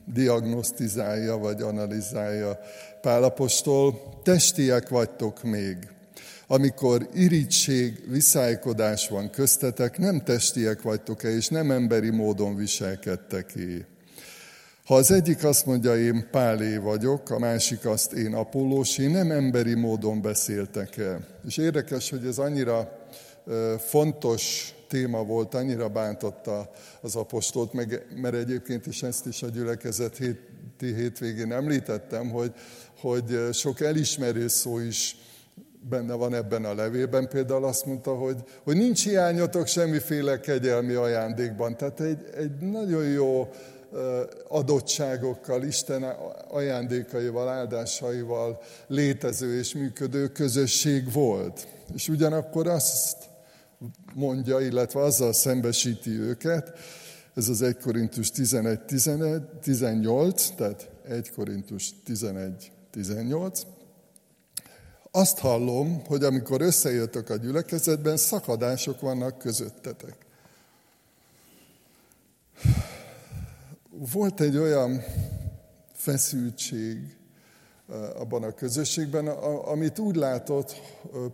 diagnosztizálja, 0.05 1.37
vagy 1.37 1.63
analizálja 1.63 2.59
Pálapostól. 3.01 4.01
Testiek 4.23 4.89
vagytok 4.89 5.43
még. 5.43 5.77
Amikor 6.47 7.09
irítség, 7.15 8.11
viszálykodás 8.11 9.09
van 9.09 9.31
köztetek, 9.31 9.99
nem 9.99 10.23
testiek 10.23 10.83
vagytok-e, 10.83 11.29
és 11.29 11.49
nem 11.49 11.71
emberi 11.71 12.11
módon 12.11 12.57
viselkedtek-e. 12.57 13.94
Ha 14.85 14.95
az 14.95 15.11
egyik 15.11 15.45
azt 15.45 15.67
mondja, 15.67 15.97
én 15.97 16.29
Pálé 16.31 16.77
vagyok, 16.77 17.31
a 17.31 17.39
másik 17.39 17.87
azt 17.87 18.13
én 18.13 18.35
Apollósé, 18.35 19.07
nem 19.07 19.31
emberi 19.31 19.75
módon 19.75 20.23
beszéltek 20.23 20.97
el. 20.97 21.27
És 21.47 21.57
érdekes, 21.57 22.11
hogy 22.11 22.27
ez 22.27 22.39
annyira 22.39 23.07
fontos 23.79 24.75
téma 24.89 25.25
volt, 25.25 25.55
annyira 25.55 25.89
bántotta 25.89 26.71
az 27.01 27.17
apostolt, 27.17 27.73
meg, 27.73 28.07
mert 28.17 28.35
egyébként 28.35 28.87
is 28.87 29.03
ezt 29.03 29.27
is 29.27 29.43
a 29.43 29.49
gyülekezet 29.49 30.17
héti 30.17 30.95
hétvégén 30.95 31.53
említettem, 31.53 32.31
hogy, 32.31 32.53
hogy 33.01 33.39
sok 33.53 33.81
elismerő 33.81 34.49
szó 34.49 34.79
is 34.79 35.17
benne 35.89 36.15
van 36.15 36.35
ebben 36.35 36.65
a 36.65 36.75
levélben. 36.75 37.29
Például 37.29 37.65
azt 37.65 37.87
mondta, 37.87 38.15
hogy, 38.15 38.37
hogy 38.63 38.77
nincs 38.77 39.05
hiányotok 39.05 39.67
semmiféle 39.67 40.41
kegyelmi 40.41 40.95
ajándékban. 40.95 41.77
Tehát 41.77 42.01
egy, 42.01 42.25
egy 42.37 42.57
nagyon 42.59 43.05
jó 43.05 43.49
adottságokkal, 44.49 45.63
Isten 45.63 46.03
ajándékaival, 46.49 47.49
áldásaival 47.49 48.63
létező 48.87 49.59
és 49.59 49.75
működő 49.75 50.29
közösség 50.29 51.13
volt. 51.13 51.67
És 51.95 52.09
ugyanakkor 52.09 52.67
azt 52.67 53.17
mondja, 54.15 54.61
illetve 54.61 55.01
azzal 55.01 55.33
szembesíti 55.33 56.11
őket, 56.11 56.79
ez 57.35 57.49
az 57.49 57.63
1 57.63 57.77
Korintus 57.77 58.31
11, 58.31 58.81
11 58.81 59.43
18, 59.63 60.51
tehát 60.57 60.91
1 61.09 61.31
Korintus 61.31 61.93
11, 62.05 62.73
18, 62.91 63.63
azt 65.11 65.39
hallom, 65.39 66.05
hogy 66.07 66.25
amikor 66.25 66.61
összejöttök 66.61 67.31
a 67.31 67.37
gyülekezetben, 67.37 68.17
szakadások 68.17 69.01
vannak 69.01 69.39
közöttetek. 69.39 70.17
Volt 73.99 74.41
egy 74.41 74.57
olyan 74.57 75.03
feszültség 75.93 77.17
abban 78.15 78.43
a 78.43 78.53
közösségben, 78.53 79.27
amit 79.27 79.99
úgy 79.99 80.17
látott 80.17 80.81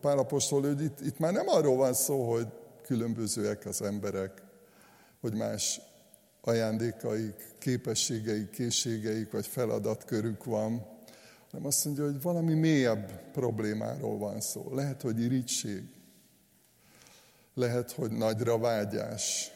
Pálapostól, 0.01 0.61
hogy 0.63 0.83
itt, 0.83 1.01
itt 1.01 1.19
már 1.19 1.33
nem 1.33 1.49
arról 1.49 1.77
van 1.77 1.93
szó, 1.93 2.31
hogy 2.33 2.47
különbözőek 2.83 3.67
az 3.67 3.83
emberek, 3.83 4.43
hogy 5.21 5.35
más 5.35 5.81
ajándékaik, 6.41 7.55
képességeik, 7.59 8.51
készségeik 8.51 9.31
vagy 9.31 9.47
feladatkörük 9.47 10.45
van, 10.45 10.87
hanem 11.51 11.67
azt 11.67 11.85
mondja, 11.85 12.05
hogy 12.05 12.23
valami 12.23 12.55
mélyebb 12.55 13.31
problémáról 13.33 14.19
van 14.19 14.41
szó. 14.41 14.75
Lehet, 14.75 15.03
hogy 15.03 15.21
irigység, 15.21 15.83
lehet, 17.55 17.93
hogy 17.93 18.11
nagyra 18.11 18.59
vágyás, 18.59 19.53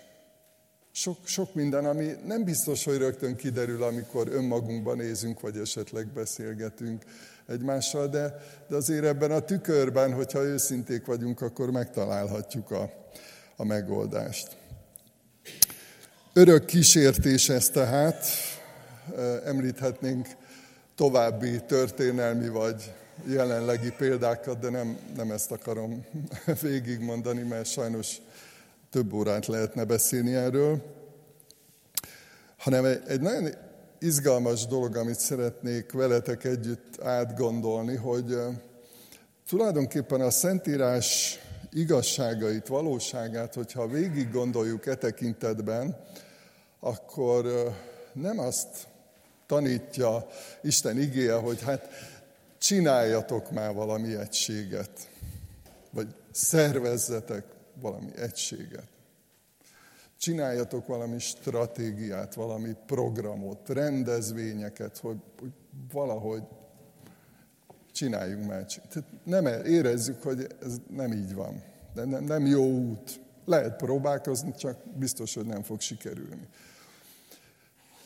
sok, 0.96 1.18
sok 1.24 1.54
minden, 1.54 1.84
ami 1.84 2.12
nem 2.26 2.44
biztos, 2.44 2.84
hogy 2.84 2.96
rögtön 2.96 3.36
kiderül, 3.36 3.82
amikor 3.82 4.28
önmagunkban 4.28 4.96
nézünk, 4.96 5.40
vagy 5.40 5.56
esetleg 5.56 6.06
beszélgetünk 6.06 7.02
egymással, 7.46 8.08
de, 8.08 8.42
de 8.68 8.76
azért 8.76 9.04
ebben 9.04 9.30
a 9.30 9.40
tükörben, 9.40 10.12
hogyha 10.12 10.42
őszinték 10.42 11.06
vagyunk, 11.06 11.40
akkor 11.40 11.70
megtalálhatjuk 11.70 12.70
a, 12.70 12.90
a 13.56 13.64
megoldást. 13.64 14.56
Örök 16.32 16.64
kísértés 16.64 17.48
ez 17.48 17.68
tehát, 17.68 18.26
említhetnénk 19.44 20.28
további 20.94 21.60
történelmi 21.66 22.48
vagy 22.48 22.92
jelenlegi 23.26 23.90
példákat, 23.90 24.58
de 24.58 24.70
nem, 24.70 24.98
nem 25.16 25.30
ezt 25.30 25.50
akarom 25.50 26.06
végigmondani, 26.60 27.42
mert 27.42 27.66
sajnos 27.66 28.16
több 28.94 29.12
órát 29.12 29.46
lehetne 29.46 29.84
beszélni 29.84 30.34
erről, 30.34 30.82
hanem 32.58 32.84
egy, 32.84 33.20
nagyon 33.20 33.54
izgalmas 33.98 34.66
dolog, 34.66 34.96
amit 34.96 35.18
szeretnék 35.18 35.92
veletek 35.92 36.44
együtt 36.44 37.02
átgondolni, 37.02 37.96
hogy 37.96 38.36
tulajdonképpen 39.48 40.20
a 40.20 40.30
Szentírás 40.30 41.38
igazságait, 41.72 42.66
valóságát, 42.66 43.54
hogyha 43.54 43.86
végig 43.86 44.30
gondoljuk 44.30 44.86
e 44.86 44.94
tekintetben, 44.94 45.96
akkor 46.80 47.72
nem 48.12 48.38
azt 48.38 48.86
tanítja 49.46 50.26
Isten 50.62 50.98
igéje, 50.98 51.34
hogy 51.34 51.62
hát 51.62 51.88
csináljatok 52.58 53.50
már 53.50 53.74
valami 53.74 54.14
egységet, 54.14 55.08
vagy 55.90 56.08
szervezzetek 56.32 57.53
valami 57.80 58.10
egységet. 58.16 58.88
Csináljatok 60.18 60.86
valami 60.86 61.18
stratégiát, 61.18 62.34
valami 62.34 62.76
programot, 62.86 63.68
rendezvényeket, 63.68 64.98
hogy, 64.98 65.16
hogy 65.38 65.52
valahogy 65.92 66.42
csináljunk 67.92 68.46
már. 68.46 68.64
Tehát 68.64 69.10
nem 69.24 69.46
érezzük, 69.64 70.22
hogy 70.22 70.46
ez 70.62 70.76
nem 70.88 71.12
így 71.12 71.34
van. 71.34 71.62
De 71.94 72.04
nem, 72.04 72.24
nem 72.24 72.46
jó 72.46 72.64
út. 72.64 73.20
Lehet 73.44 73.76
próbálkozni, 73.76 74.54
csak 74.54 74.76
biztos, 74.94 75.34
hogy 75.34 75.46
nem 75.46 75.62
fog 75.62 75.80
sikerülni. 75.80 76.48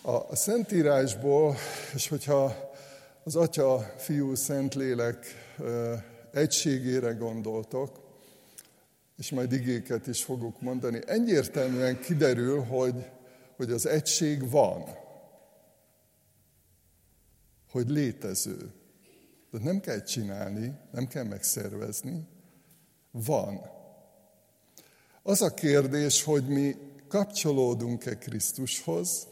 A, 0.02 0.10
a 0.10 0.36
Szentírásból, 0.36 1.56
és 1.94 2.08
hogyha 2.08 2.70
az 3.24 3.36
Atya, 3.36 3.78
Fiú, 3.96 4.34
Szentlélek 4.34 5.26
egységére 6.32 7.12
gondoltok, 7.12 8.07
és 9.18 9.30
majd 9.30 9.52
igéket 9.52 10.06
is 10.06 10.24
fogok 10.24 10.60
mondani, 10.60 11.00
egyértelműen 11.06 12.00
kiderül, 12.00 12.62
hogy, 12.62 13.10
hogy 13.56 13.70
az 13.70 13.86
egység 13.86 14.50
van, 14.50 14.84
hogy 17.70 17.88
létező. 17.88 18.72
De 19.50 19.58
nem 19.58 19.80
kell 19.80 20.02
csinálni, 20.02 20.78
nem 20.92 21.06
kell 21.06 21.24
megszervezni, 21.24 22.26
van. 23.10 23.60
Az 25.22 25.42
a 25.42 25.54
kérdés, 25.54 26.22
hogy 26.22 26.46
mi 26.46 26.76
kapcsolódunk-e 27.08 28.18
Krisztushoz, 28.18 29.26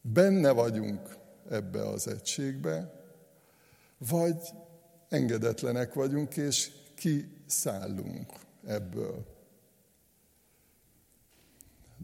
benne 0.00 0.50
vagyunk 0.50 1.16
ebbe 1.50 1.88
az 1.88 2.08
egységbe, 2.08 3.02
vagy 3.98 4.48
engedetlenek 5.08 5.94
vagyunk, 5.94 6.36
és 6.36 6.70
kiszállunk 6.94 8.39
ebből. 8.66 9.24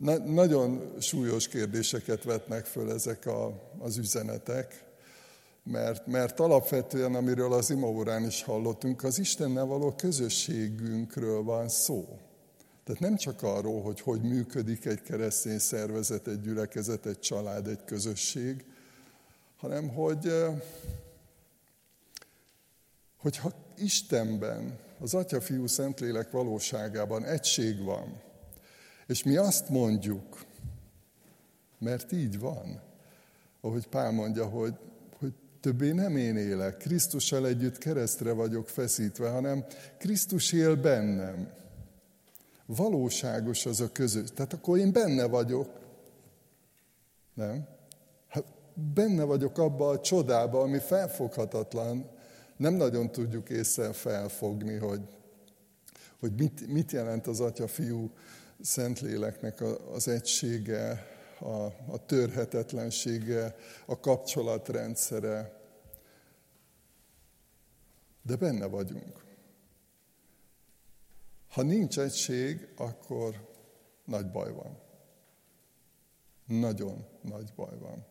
Na, 0.01 0.17
nagyon 0.19 0.95
súlyos 1.01 1.49
kérdéseket 1.49 2.23
vetnek 2.23 2.65
föl 2.65 2.93
ezek 2.93 3.27
a, 3.27 3.71
az 3.79 3.97
üzenetek, 3.97 4.85
mert, 5.63 6.07
mert 6.07 6.41
alapvetően, 6.41 7.15
amiről 7.15 7.53
az 7.53 7.71
imaórán 7.71 8.25
is 8.25 8.43
hallottunk, 8.43 9.03
az 9.05 9.19
Istennel 9.19 9.65
való 9.65 9.93
közösségünkről 9.93 11.43
van 11.43 11.69
szó. 11.69 12.19
Tehát 12.85 13.01
nem 13.01 13.17
csak 13.17 13.43
arról, 13.43 13.83
hogy 13.83 14.01
hogy 14.01 14.21
működik 14.21 14.85
egy 14.85 15.03
keresztény 15.03 15.59
szervezet, 15.59 16.27
egy 16.27 16.41
gyülekezet, 16.41 17.07
egy 17.07 17.19
család, 17.19 17.67
egy 17.67 17.85
közösség, 17.85 18.65
hanem 19.57 19.89
hogy, 19.89 20.33
hogyha 23.17 23.53
Istenben 23.77 24.79
az 24.99 25.15
Atya, 25.15 25.41
Fiú, 25.41 25.67
Szentlélek 25.67 26.31
valóságában 26.31 27.25
egység 27.25 27.85
van. 27.85 28.21
És 29.07 29.23
mi 29.23 29.37
azt 29.37 29.69
mondjuk, 29.69 30.45
mert 31.79 32.13
így 32.13 32.39
van, 32.39 32.81
ahogy 33.61 33.87
Pál 33.87 34.11
mondja, 34.11 34.47
hogy, 34.47 34.75
hogy 35.19 35.33
többé 35.61 35.91
nem 35.91 36.17
én 36.17 36.37
élek, 36.37 36.77
Krisztussal 36.77 37.47
együtt 37.47 37.79
keresztre 37.79 38.33
vagyok 38.33 38.69
feszítve, 38.69 39.29
hanem 39.29 39.65
Krisztus 39.99 40.53
él 40.53 40.77
bennem. 40.77 41.53
Valóságos 42.67 43.67
az 43.67 43.81
a 43.81 43.93
közös. 43.93 44.29
Tehát 44.35 44.53
akkor 44.53 44.79
én 44.79 44.93
benne 44.93 45.27
vagyok. 45.27 45.69
Nem? 47.35 47.69
Hát 48.29 48.45
benne 48.95 49.25
vagyok 49.25 49.59
abba 49.59 49.89
a 49.89 50.01
csodába, 50.01 50.61
ami 50.61 50.79
felfoghatatlan, 50.79 52.11
nem 52.57 52.75
nagyon 52.75 53.11
tudjuk 53.13 53.49
észre 53.49 53.93
felfogni, 53.93 54.77
hogy, 54.77 55.01
hogy 56.21 56.33
mit, 56.33 56.67
mit 56.67 56.93
jelent 56.93 57.27
az 57.27 57.41
Atya, 57.41 57.67
Fiú, 57.67 58.11
Szentléleknek 58.61 59.61
az 59.93 60.09
egysége, 60.09 61.07
a, 61.41 61.65
a 61.93 62.07
törhetetlensége, 62.07 63.57
a 63.87 64.01
kapcsolatrendszere. 64.01 65.61
De 68.23 68.37
benne 68.37 68.67
vagyunk. 68.67 69.25
Ha 71.49 71.63
nincs 71.63 71.99
egység, 71.99 72.69
akkor 72.77 73.55
nagy 74.05 74.31
baj 74.31 74.53
van. 74.53 74.79
Nagyon 76.47 77.07
nagy 77.21 77.53
baj 77.57 77.79
van. 77.79 78.07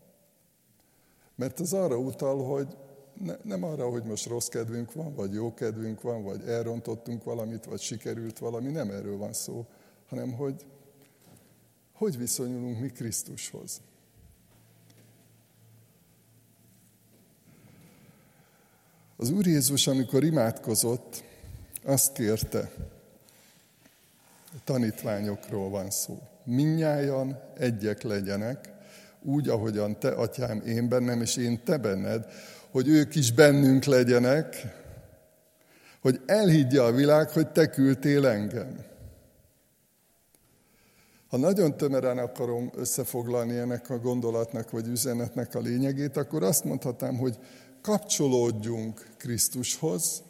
Mert 1.35 1.59
az 1.59 1.73
arra 1.73 1.97
utal, 1.97 2.43
hogy 2.43 2.77
ne, 3.23 3.35
nem 3.43 3.63
arra, 3.63 3.89
hogy 3.89 4.03
most 4.03 4.25
rossz 4.25 4.47
kedvünk 4.47 4.93
van, 4.93 5.15
vagy 5.15 5.33
jó 5.33 5.53
kedvünk 5.53 6.01
van, 6.01 6.23
vagy 6.23 6.47
elrontottunk 6.47 7.23
valamit, 7.23 7.65
vagy 7.65 7.81
sikerült 7.81 8.39
valami, 8.39 8.71
nem 8.71 8.89
erről 8.89 9.17
van 9.17 9.33
szó, 9.33 9.65
hanem 10.07 10.33
hogy 10.33 10.65
hogy 11.95 12.17
viszonyulunk 12.17 12.79
mi 12.79 12.89
Krisztushoz. 12.89 13.81
Az 19.17 19.29
Úr 19.29 19.45
Jézus, 19.47 19.87
amikor 19.87 20.23
imádkozott, 20.23 21.23
azt 21.83 22.13
kérte, 22.13 22.71
tanítványokról 24.63 25.69
van 25.69 25.89
szó. 25.89 26.21
Minnyájan 26.43 27.39
egyek 27.57 28.01
legyenek, 28.01 28.73
úgy, 29.21 29.49
ahogyan 29.49 29.99
te, 29.99 30.09
atyám, 30.09 30.61
én 30.61 30.89
bennem, 30.89 31.21
és 31.21 31.35
én 31.35 31.63
te 31.63 31.77
benned, 31.77 32.25
hogy 32.75 32.87
ők 32.87 33.15
is 33.15 33.31
bennünk 33.31 33.83
legyenek, 33.83 34.55
hogy 36.01 36.21
elhiggye 36.25 36.81
a 36.81 36.91
világ, 36.91 37.29
hogy 37.29 37.51
te 37.51 37.69
küldtél 37.69 38.27
engem. 38.27 38.85
Ha 41.27 41.37
nagyon 41.37 41.77
tömören 41.77 42.17
akarom 42.17 42.71
összefoglalni 42.75 43.57
ennek 43.57 43.89
a 43.89 43.99
gondolatnak 43.99 44.71
vagy 44.71 44.87
üzenetnek 44.87 45.55
a 45.55 45.59
lényegét, 45.59 46.17
akkor 46.17 46.43
azt 46.43 46.63
mondhatnám, 46.63 47.17
hogy 47.17 47.37
kapcsolódjunk 47.81 49.07
Krisztushoz, 49.17 50.23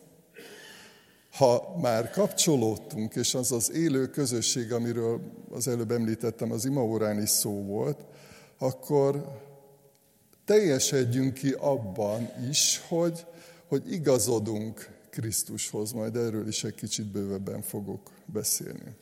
ha 1.32 1.78
már 1.82 2.10
kapcsolódtunk, 2.10 3.16
és 3.16 3.36
az 3.36 3.52
az 3.52 3.72
élő 3.72 4.08
közösség, 4.08 4.74
amiről 4.74 5.22
az 5.52 5.68
előbb 5.68 5.92
említettem, 5.92 6.52
az 6.52 6.66
imaórán 6.66 7.22
is 7.22 7.30
szó 7.30 7.64
volt, 7.64 8.06
akkor 8.58 9.44
teljesedjünk 10.46 11.34
ki 11.34 11.52
abban 11.52 12.30
is, 12.50 12.82
hogy, 12.88 13.26
hogy 13.68 13.92
igazodunk 13.92 14.90
Krisztushoz. 15.10 15.92
Majd 15.92 16.16
erről 16.16 16.48
is 16.48 16.64
egy 16.64 16.76
kicsit 16.76 17.06
bővebben 17.06 17.62
fogok 17.62 18.10
beszélni. 18.26 18.96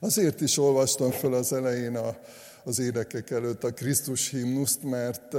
Azért 0.00 0.40
is 0.40 0.58
olvastam 0.58 1.10
fel 1.10 1.32
az 1.32 1.52
elején 1.52 1.96
a, 1.96 2.18
az 2.64 2.78
énekek 2.78 3.30
előtt 3.30 3.64
a 3.64 3.72
Krisztus 3.72 4.30
himnuszt, 4.30 4.82
mert 4.82 5.36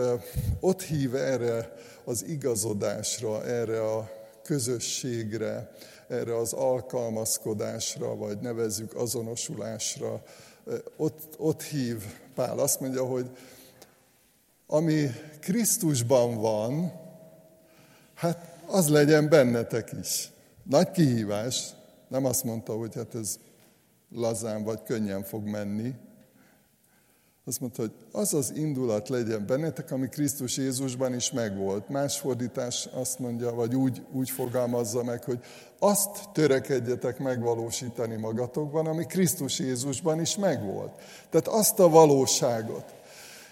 ott 0.60 0.82
hív 0.82 1.16
erre 1.16 1.74
az 2.04 2.26
igazodásra, 2.28 3.46
erre 3.46 3.84
a 3.84 4.12
közösségre, 4.44 5.72
erre 6.08 6.38
az 6.38 6.54
alkalmazkodásra, 6.54 8.16
vagy 8.16 8.40
nevezzük 8.40 8.96
azonosulásra. 8.96 10.24
Ott, 10.96 11.36
ott 11.38 11.62
hív 11.62 12.04
Pál. 12.36 12.60
Azt 12.60 12.80
mondja, 12.80 13.06
hogy 13.06 13.30
ami 14.74 15.10
Krisztusban 15.40 16.38
van, 16.42 16.92
hát 18.14 18.60
az 18.66 18.90
legyen 18.90 19.30
bennetek 19.30 19.92
is. 20.02 20.32
Nagy 20.64 20.92
kihívás. 20.92 21.70
Nem 22.08 22.26
azt 22.26 22.44
mondta, 22.44 22.74
hogy 22.74 22.96
hát 22.96 23.16
ez 23.16 23.40
lazán 24.16 24.64
vagy 24.64 24.84
könnyen 24.84 25.24
fog 25.24 25.44
menni. 25.48 25.94
Azt 27.46 27.60
mondta, 27.60 27.82
hogy 27.82 27.92
az 28.12 28.34
az 28.34 28.54
indulat 28.56 29.10
legyen 29.10 29.46
bennetek, 29.46 29.92
ami 29.92 30.08
Krisztus 30.08 30.58
Jézusban 30.58 31.14
is 31.14 31.32
megvolt. 31.32 31.90
Más 31.90 32.20
fordítás 32.20 32.90
azt 32.94 33.20
mondja, 33.20 33.54
vagy 33.54 33.76
úgy, 33.76 34.06
úgy 34.12 34.30
fogalmazza 34.30 35.04
meg, 35.04 35.24
hogy 35.24 35.40
azt 35.80 36.30
törekedjetek 36.34 37.20
megvalósítani 37.20 38.16
magatokban, 38.16 38.88
ami 38.88 39.06
Krisztus 39.06 39.60
Jézusban 39.60 40.20
is 40.22 40.38
megvolt. 40.38 40.92
Tehát 41.30 41.48
azt 41.48 41.80
a 41.80 41.90
valóságot. 41.90 43.01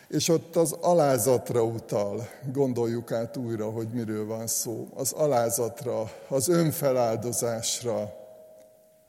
És 0.10 0.30
ott 0.30 0.56
az 0.56 0.72
alázatra 0.72 1.64
utal, 1.64 2.30
gondoljuk 2.52 3.12
át 3.12 3.38
újra, 3.38 3.70
hogy 3.70 3.88
miről 3.88 4.26
van 4.26 4.48
szó. 4.48 4.88
Az 4.94 5.12
alázatra, 5.12 6.12
az 6.28 6.48
önfeláldozásra 6.48 8.14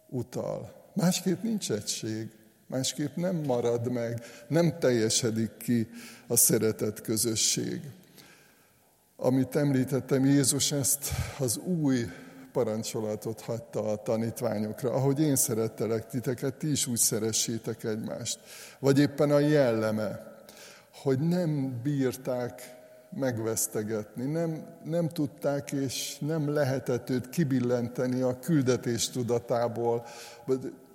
utal. 0.09 0.73
Másképp 0.93 1.43
nincs 1.43 1.73
egység, 1.73 2.29
másképp 2.67 3.17
nem 3.17 3.37
marad 3.37 3.93
meg, 3.93 4.25
nem 4.49 4.79
teljesedik 4.79 5.57
ki 5.57 5.89
a 6.27 6.37
szeretet 6.37 7.01
közösség. 7.01 7.81
Amit 9.17 9.57
említettem, 9.57 10.25
Jézus 10.25 10.73
ezt 10.73 11.09
az 11.39 11.57
új 11.57 12.07
parancsolatot 12.53 13.41
hagyta 13.41 13.85
a 13.85 14.03
tanítványokra. 14.03 14.93
Ahogy 14.93 15.21
én 15.21 15.37
szerettelek 15.37 16.09
titeket, 16.09 16.55
ti 16.55 16.71
is 16.71 16.87
úgy 16.87 16.99
szeressétek 16.99 17.85
egymást. 17.85 18.39
Vagy 18.79 18.99
éppen 18.99 19.31
a 19.31 19.39
jelleme, 19.39 20.30
hogy 21.03 21.19
nem 21.19 21.81
bírták 21.83 22.79
megvesztegetni, 23.11 24.25
nem, 24.25 24.65
nem 24.85 25.09
tudták 25.09 25.73
és 25.73 26.19
nem 26.19 26.53
lehetett 26.53 27.11
őt 27.11 27.29
kibillenteni 27.29 28.21
a 28.21 28.39
küldetés 28.39 29.09
tudatából. 29.09 30.05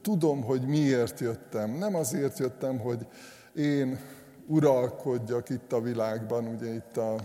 Tudom, 0.02 0.44
hogy 0.44 0.62
miért 0.62 1.20
jöttem. 1.20 1.72
Nem 1.72 1.96
azért 1.96 2.40
jöttem, 2.40 2.80
hogy 2.80 3.08
én 3.56 4.00
uralkodjak 4.48 5.50
itt 5.50 5.72
a 5.72 5.82
világban, 5.82 6.48
ugye 6.48 6.74
itt 6.74 6.98
a 6.98 7.16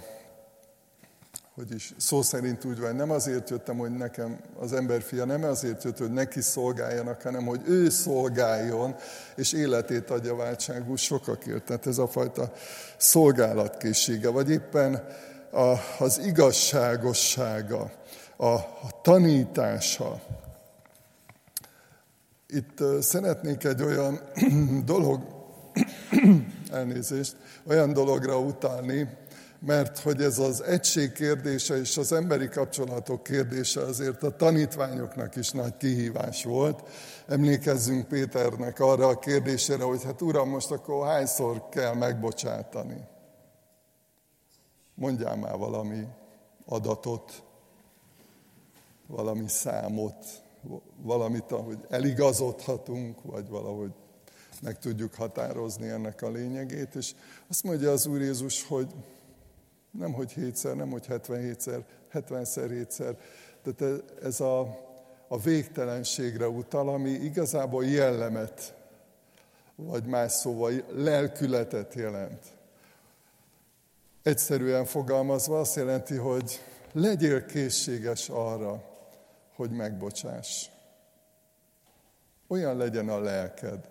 hogy 1.61 1.75
is 1.75 1.95
szó 1.97 2.23
szerint 2.23 2.65
úgy 2.65 2.81
van, 2.81 2.97
nem 2.97 3.11
azért 3.11 3.51
jöttem, 3.51 3.77
hogy 3.77 3.91
nekem 3.91 4.39
az 4.59 4.73
emberfia 4.73 5.25
nem 5.25 5.45
azért 5.45 5.85
jött, 5.85 5.99
hogy 5.99 6.13
neki 6.13 6.41
szolgáljanak, 6.41 7.23
hanem 7.23 7.47
hogy 7.47 7.61
ő 7.67 7.89
szolgáljon, 7.89 8.95
és 9.37 9.53
életét 9.53 10.11
adja 10.11 10.37
váltságú 10.37 10.97
sokakért. 10.97 11.65
Tehát 11.65 11.87
ez 11.87 11.99
a 11.99 12.09
fajta 12.09 12.53
szolgálatkészsége, 12.97 14.29
vagy 14.29 14.51
éppen 14.51 15.07
a, 15.51 15.75
az 15.99 16.19
igazságossága, 16.19 17.93
a, 18.37 18.47
a 18.47 19.01
tanítása. 19.03 20.21
Itt 22.47 22.79
szeretnék 23.01 23.65
egy 23.65 23.83
olyan 23.83 24.21
dolog, 24.85 25.23
elnézést, 26.73 27.37
olyan 27.67 27.93
dologra 27.93 28.39
utalni, 28.39 29.09
mert 29.61 29.99
hogy 29.99 30.23
ez 30.23 30.39
az 30.39 30.63
egység 30.63 31.13
kérdése 31.13 31.77
és 31.77 31.97
az 31.97 32.13
emberi 32.13 32.49
kapcsolatok 32.49 33.23
kérdése 33.23 33.81
azért 33.81 34.23
a 34.23 34.37
tanítványoknak 34.37 35.37
is 35.37 35.51
nagy 35.51 35.77
kihívás 35.77 36.45
volt. 36.45 36.89
Emlékezzünk 37.27 38.09
Péternek 38.09 38.81
arra 38.81 39.07
a 39.07 39.19
kérdésére, 39.19 39.83
hogy 39.83 40.05
hát 40.05 40.23
uram, 40.23 40.49
most 40.49 40.71
akkor 40.71 41.07
hányszor 41.07 41.69
kell 41.69 41.95
megbocsátani? 41.95 43.01
Mondjál 44.95 45.37
már 45.37 45.57
valami 45.57 46.07
adatot, 46.67 47.43
valami 49.07 49.49
számot, 49.49 50.27
valamit, 51.03 51.53
ahogy 51.53 51.79
eligazodhatunk, 51.89 53.23
vagy 53.23 53.49
valahogy 53.49 53.91
meg 54.63 54.79
tudjuk 54.79 55.15
határozni 55.15 55.89
ennek 55.89 56.23
a 56.23 56.31
lényegét. 56.31 56.95
És 56.95 57.13
azt 57.49 57.63
mondja 57.63 57.91
az 57.91 58.07
Úr 58.07 58.21
Jézus, 58.21 58.65
hogy 58.67 58.95
nem, 59.91 60.13
hogy 60.13 60.33
hétszer, 60.33 60.77
nem, 60.77 60.91
hogy 60.91 61.07
77-szer, 61.09 61.83
70-szer, 62.13 62.67
hétszer. 62.69 63.17
Tehát 63.63 64.03
ez 64.23 64.41
a, 64.41 64.61
a 65.29 65.39
végtelenségre 65.39 66.49
utal, 66.49 66.89
ami 66.89 67.11
igazából 67.11 67.85
jellemet, 67.85 68.75
vagy 69.75 70.05
más 70.05 70.33
szóval 70.33 70.73
lelkületet 70.89 71.95
jelent. 71.95 72.45
Egyszerűen 74.23 74.85
fogalmazva 74.85 75.61
azt 75.61 75.77
jelenti, 75.77 76.17
hogy 76.17 76.61
legyél 76.93 77.47
készséges 77.47 78.29
arra, 78.29 78.83
hogy 79.55 79.71
megbocsáss. 79.71 80.69
Olyan 82.47 82.77
legyen 82.77 83.09
a 83.09 83.21
lelked. 83.21 83.89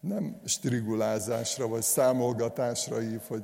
Nem 0.00 0.40
strigulázásra 0.44 1.68
vagy 1.68 1.82
számolgatásra 1.82 2.98
hív, 2.98 3.20
hogy 3.26 3.42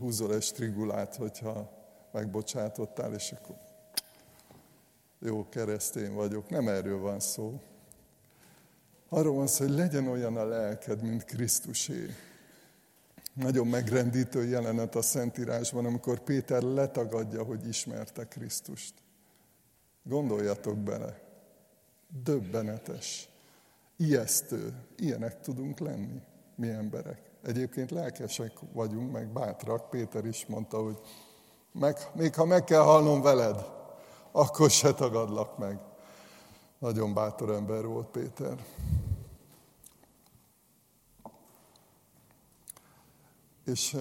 húzol 0.00 0.34
egy 0.34 0.42
strigulát, 0.42 1.16
hogyha 1.16 1.70
megbocsátottál, 2.12 3.14
és 3.14 3.32
akkor 3.32 3.56
jó 5.18 5.48
keresztény 5.48 6.12
vagyok. 6.12 6.48
Nem 6.48 6.68
erről 6.68 6.98
van 6.98 7.20
szó. 7.20 7.60
Arról 9.08 9.34
van 9.34 9.46
szó, 9.46 9.64
hogy 9.64 9.74
legyen 9.74 10.06
olyan 10.06 10.36
a 10.36 10.44
lelked, 10.44 11.02
mint 11.02 11.24
Krisztusé. 11.24 12.06
Nagyon 13.32 13.66
megrendítő 13.66 14.44
jelenet 14.44 14.94
a 14.94 15.02
Szentírásban, 15.02 15.84
amikor 15.84 16.20
Péter 16.20 16.62
letagadja, 16.62 17.42
hogy 17.42 17.68
ismerte 17.68 18.24
Krisztust. 18.24 18.94
Gondoljatok 20.02 20.78
bele. 20.78 21.20
Döbbenetes. 22.22 23.28
Ijesztő. 23.96 24.74
Ilyenek 24.96 25.40
tudunk 25.40 25.78
lenni, 25.78 26.22
mi 26.54 26.68
emberek. 26.68 27.29
Egyébként 27.42 27.90
lelkesek 27.90 28.52
vagyunk, 28.72 29.12
meg 29.12 29.28
bátrak. 29.28 29.90
Péter 29.90 30.24
is 30.24 30.46
mondta, 30.46 30.82
hogy 30.82 31.00
meg, 31.72 31.96
még 32.12 32.34
ha 32.34 32.44
meg 32.44 32.64
kell 32.64 32.82
halnom 32.82 33.22
veled, 33.22 33.70
akkor 34.32 34.70
se 34.70 34.94
tagadlak 34.94 35.58
meg. 35.58 35.78
Nagyon 36.78 37.14
bátor 37.14 37.50
ember 37.50 37.86
volt 37.86 38.06
Péter. 38.06 38.64
És 43.64 43.96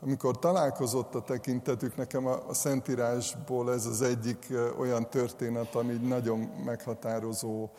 amikor 0.00 0.38
találkozott 0.38 1.14
a 1.14 1.22
tekintetük, 1.22 1.96
nekem 1.96 2.26
a 2.26 2.54
Szentírásból 2.54 3.72
ez 3.72 3.86
az 3.86 4.02
egyik 4.02 4.46
olyan 4.78 5.10
történet, 5.10 5.74
ami 5.74 5.92
nagyon 5.92 6.38
meghatározó 6.38 7.70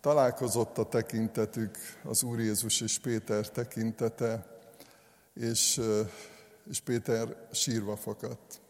találkozott 0.00 0.78
a 0.78 0.88
tekintetük, 0.88 1.76
az 2.04 2.22
Úr 2.22 2.38
Jézus 2.38 2.80
és 2.80 2.98
Péter 2.98 3.48
tekintete, 3.48 4.46
és, 5.34 5.80
és 6.70 6.80
Péter 6.80 7.48
sírva 7.52 7.96
fakadt. 7.96 8.60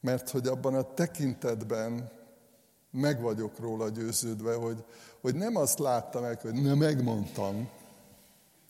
Mert 0.00 0.30
hogy 0.30 0.46
abban 0.46 0.74
a 0.74 0.94
tekintetben 0.94 2.10
meg 2.90 3.20
vagyok 3.20 3.58
róla 3.58 3.88
győződve, 3.88 4.54
hogy, 4.54 4.84
hogy 5.20 5.34
nem 5.34 5.56
azt 5.56 5.78
látta 5.78 6.20
meg, 6.20 6.40
hogy 6.40 6.54
nem 6.54 6.78
megmondtam, 6.78 7.68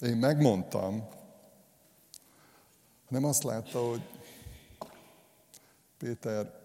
én 0.00 0.16
megmondtam, 0.16 1.08
hanem 3.08 3.24
azt 3.24 3.42
látta, 3.42 3.78
hogy 3.78 4.02
Péter, 5.98 6.63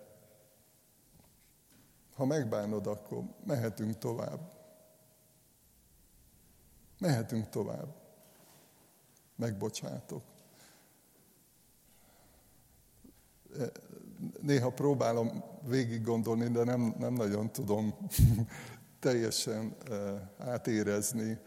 ha 2.20 2.26
megbánod, 2.26 2.88
akkor 2.88 3.24
mehetünk 3.46 3.98
tovább. 3.98 4.40
Mehetünk 7.00 7.50
tovább. 7.50 7.96
Megbocsátok. 9.36 10.24
E, 13.60 13.72
néha 14.42 14.70
próbálom 14.70 15.44
végig 15.68 16.02
gondolni, 16.02 16.48
de 16.48 16.64
nem, 16.64 16.96
nem 16.98 17.14
nagyon 17.14 17.52
tudom 17.52 17.96
teljesen 19.00 19.76
e, 19.90 19.94
átérezni, 20.38 21.40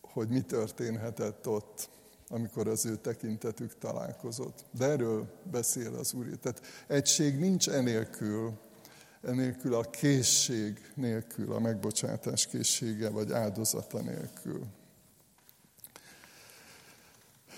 hogy 0.00 0.28
mi 0.28 0.40
történhetett 0.40 1.48
ott. 1.48 1.88
amikor 2.28 2.68
az 2.68 2.86
ő 2.86 2.96
tekintetük 2.96 3.78
találkozott. 3.78 4.64
De 4.70 4.84
erről 4.84 5.40
beszél 5.50 5.94
az 5.94 6.12
Úr. 6.12 6.26
Tehát 6.26 6.60
egység 6.86 7.38
nincs 7.38 7.68
enélkül, 7.68 8.64
enélkül 9.26 9.74
a 9.74 9.80
készség 9.80 10.90
nélkül, 10.94 11.52
a 11.52 11.58
megbocsátás 11.58 12.46
készsége 12.46 13.08
vagy 13.08 13.32
áldozata 13.32 14.00
nélkül. 14.00 14.60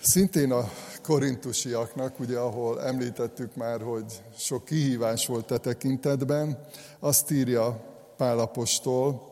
Szintén 0.01 0.53
a 0.53 0.71
korintusiaknak, 1.03 2.21
ugye 2.21 2.39
ahol 2.39 2.83
említettük 2.83 3.55
már, 3.55 3.81
hogy 3.81 4.23
sok 4.37 4.65
kihívás 4.65 5.27
volt 5.27 5.51
a 5.51 5.59
tekintetben, 5.59 6.59
azt 6.99 7.31
írja 7.31 7.85
Pálapostól, 8.17 9.29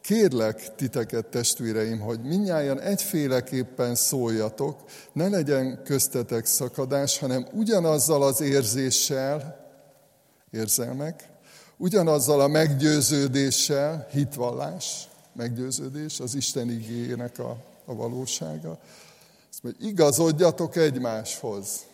kérlek 0.00 0.74
titeket, 0.74 1.26
testvéreim, 1.26 2.00
hogy 2.00 2.20
minnyáján 2.20 2.80
egyféleképpen 2.80 3.94
szóljatok, 3.94 4.80
ne 5.12 5.28
legyen 5.28 5.82
köztetek 5.84 6.46
szakadás, 6.46 7.18
hanem 7.18 7.46
ugyanazzal 7.52 8.22
az 8.22 8.40
érzéssel, 8.40 9.68
érzelmek, 10.50 11.29
ugyanazzal 11.80 12.40
a 12.40 12.48
meggyőződéssel, 12.48 14.06
hitvallás, 14.10 15.08
meggyőződés, 15.32 16.20
az 16.20 16.34
Isten 16.34 16.70
igényének 16.70 17.38
a, 17.38 17.64
a 17.84 17.94
valósága, 17.94 18.80
azt 19.50 19.62
mondja, 19.62 19.88
igazodjatok 19.88 20.76
egymáshoz. 20.76 21.86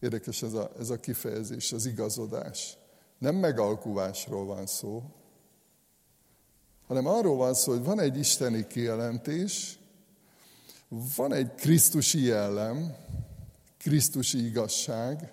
Érdekes 0.00 0.42
ez 0.42 0.52
a, 0.52 0.70
ez 0.78 0.90
a 0.90 1.00
kifejezés, 1.00 1.72
az 1.72 1.86
igazodás. 1.86 2.76
Nem 3.18 3.34
megalkuvásról 3.34 4.44
van 4.44 4.66
szó, 4.66 5.02
hanem 6.86 7.06
arról 7.06 7.36
van 7.36 7.54
szó, 7.54 7.72
hogy 7.72 7.84
van 7.84 8.00
egy 8.00 8.18
isteni 8.18 8.66
kijelentés, 8.66 9.78
van 11.16 11.32
egy 11.32 11.54
Krisztusi 11.54 12.22
jellem, 12.22 13.03
Krisztusi 13.84 14.46
igazság, 14.46 15.32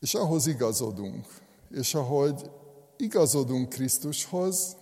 és 0.00 0.14
ahhoz 0.14 0.46
igazodunk. 0.46 1.26
És 1.70 1.94
ahogy 1.94 2.50
igazodunk 2.96 3.68
Krisztushoz, 3.68 4.76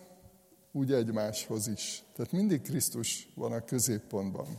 úgy 0.73 0.93
egymáshoz 0.93 1.67
is. 1.67 2.03
Tehát 2.17 2.33
mindig 2.33 2.63
Krisztus 2.63 3.29
van 3.35 3.53
a 3.53 3.65
középpontban. 3.65 4.59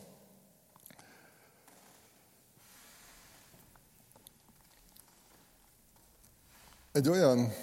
Egy 6.91 7.09
olyan 7.09 7.53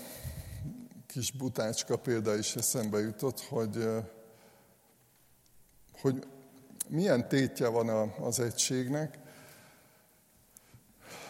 kis 1.06 1.32
butácska 1.32 1.96
példa 1.96 2.36
is 2.36 2.56
eszembe 2.56 2.98
jutott, 2.98 3.40
hogy, 3.40 3.88
hogy 6.00 6.26
milyen 6.88 7.28
tétje 7.28 7.68
van 7.68 7.88
az 8.10 8.40
egységnek. 8.40 9.24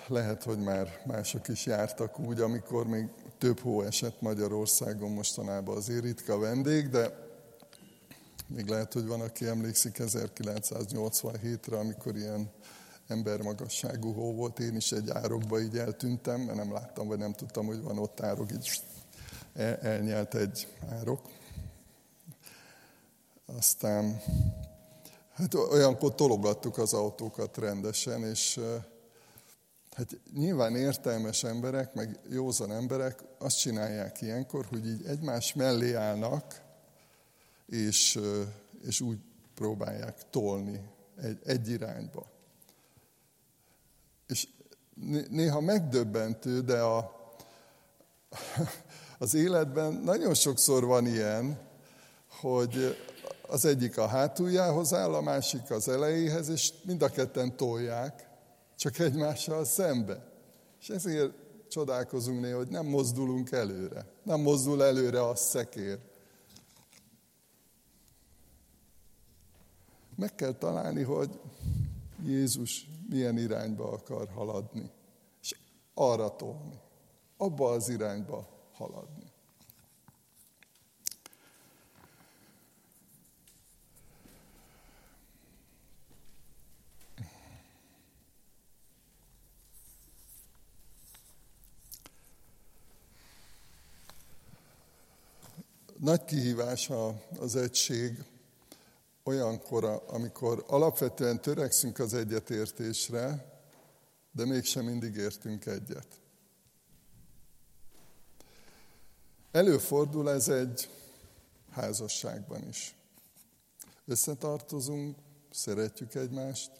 Lehet, 0.09 0.43
hogy 0.43 0.59
már 0.59 1.03
mások 1.07 1.49
is 1.49 1.67
jártak 1.67 2.19
úgy, 2.19 2.41
amikor 2.41 2.87
még 2.87 3.09
több 3.39 3.61
hó 3.61 3.83
esett 3.83 4.21
Magyarországon 4.21 5.11
mostanában 5.11 5.77
azért 5.77 6.03
ritka 6.03 6.39
vendég, 6.39 6.89
de 6.89 7.27
még 8.47 8.67
lehet, 8.67 8.93
hogy 8.93 9.07
van, 9.07 9.21
aki 9.21 9.47
emlékszik 9.47 9.97
1987-re, 9.99 11.79
amikor 11.79 12.17
ilyen 12.17 12.51
embermagasságú 13.07 14.13
hó 14.13 14.35
volt. 14.35 14.59
Én 14.59 14.77
is 14.77 14.93
egy 14.93 15.11
árokba 15.11 15.61
így 15.61 15.79
eltűntem, 15.79 16.41
mert 16.41 16.59
nem 16.59 16.73
láttam, 16.73 17.07
vagy 17.07 17.19
nem 17.19 17.33
tudtam, 17.33 17.67
hogy 17.67 17.83
van 17.83 17.99
ott 17.99 18.21
árok, 18.21 18.53
így 18.53 18.81
el, 19.55 19.77
elnyelt 19.77 20.35
egy 20.35 20.69
árok. 20.91 21.21
Aztán 23.57 24.21
hát 25.33 25.55
olyankor 25.55 26.15
tologattuk 26.15 26.79
az 26.79 26.93
autókat 26.93 27.57
rendesen, 27.57 28.23
és 28.25 28.61
Hát 29.97 30.19
nyilván 30.35 30.77
értelmes 30.77 31.45
emberek, 31.45 31.95
meg 31.95 32.19
józan 32.31 32.73
emberek 32.73 33.23
azt 33.39 33.59
csinálják 33.59 34.21
ilyenkor, 34.21 34.67
hogy 34.67 34.87
így 34.87 35.05
egymás 35.07 35.55
mellé 35.55 35.93
állnak, 35.93 36.63
és, 37.67 38.21
és 38.87 39.01
úgy 39.01 39.19
próbálják 39.55 40.31
tolni 40.31 40.81
egy, 41.23 41.39
egy 41.45 41.69
irányba. 41.69 42.27
És 44.27 44.49
néha 45.31 45.61
megdöbbentő, 45.61 46.61
de 46.61 46.81
a, 46.81 47.13
az 49.19 49.35
életben 49.35 49.93
nagyon 49.93 50.35
sokszor 50.35 50.85
van 50.85 51.07
ilyen, 51.07 51.59
hogy 52.41 52.97
az 53.49 53.65
egyik 53.65 53.99
a 53.99 54.07
hátuljához 54.07 54.95
áll, 54.95 55.15
a 55.15 55.21
másik 55.21 55.71
az 55.71 55.89
elejéhez, 55.89 56.49
és 56.49 56.73
mind 56.85 57.03
a 57.03 57.09
ketten 57.09 57.57
tolják, 57.57 58.35
csak 58.77 58.99
egymással 58.99 59.65
szembe. 59.65 60.33
És 60.81 60.89
ezért 60.89 61.33
csodálkozunk 61.69 62.41
néha, 62.41 62.57
hogy 62.57 62.69
nem 62.69 62.87
mozdulunk 62.87 63.51
előre. 63.51 64.07
Nem 64.23 64.41
mozdul 64.41 64.83
előre 64.85 65.29
a 65.29 65.35
szekér. 65.35 65.99
Meg 70.17 70.35
kell 70.35 70.53
találni, 70.53 71.03
hogy 71.03 71.41
Jézus 72.25 72.89
milyen 73.09 73.39
irányba 73.39 73.93
akar 73.93 74.29
haladni. 74.29 74.91
És 75.41 75.57
arra 75.95 76.37
tolni. 76.37 76.81
Abba 77.37 77.71
az 77.71 77.89
irányba 77.89 78.49
haladni. 78.73 79.26
Nagy 95.99 96.25
kihívás 96.25 96.91
az 97.39 97.57
egység 97.57 98.25
olyankor, 99.23 100.05
amikor 100.07 100.65
alapvetően 100.67 101.41
törekszünk 101.41 101.99
az 101.99 102.15
egyetértésre, 102.15 103.55
de 104.33 104.45
mégsem 104.45 104.85
mindig 104.85 105.17
értünk 105.17 105.67
egyet. 105.67 106.07
Előfordul 109.51 110.31
ez 110.31 110.49
egy 110.49 110.89
házasságban 111.71 112.69
is. 112.69 112.95
Összetartozunk, 114.07 115.17
szeretjük 115.51 116.15
egymást, 116.15 116.71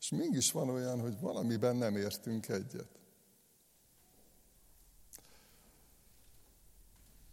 és 0.00 0.08
mégis 0.08 0.52
van 0.52 0.68
olyan, 0.68 1.00
hogy 1.00 1.20
valamiben 1.20 1.76
nem 1.76 1.96
értünk 1.96 2.48
egyet. 2.48 2.88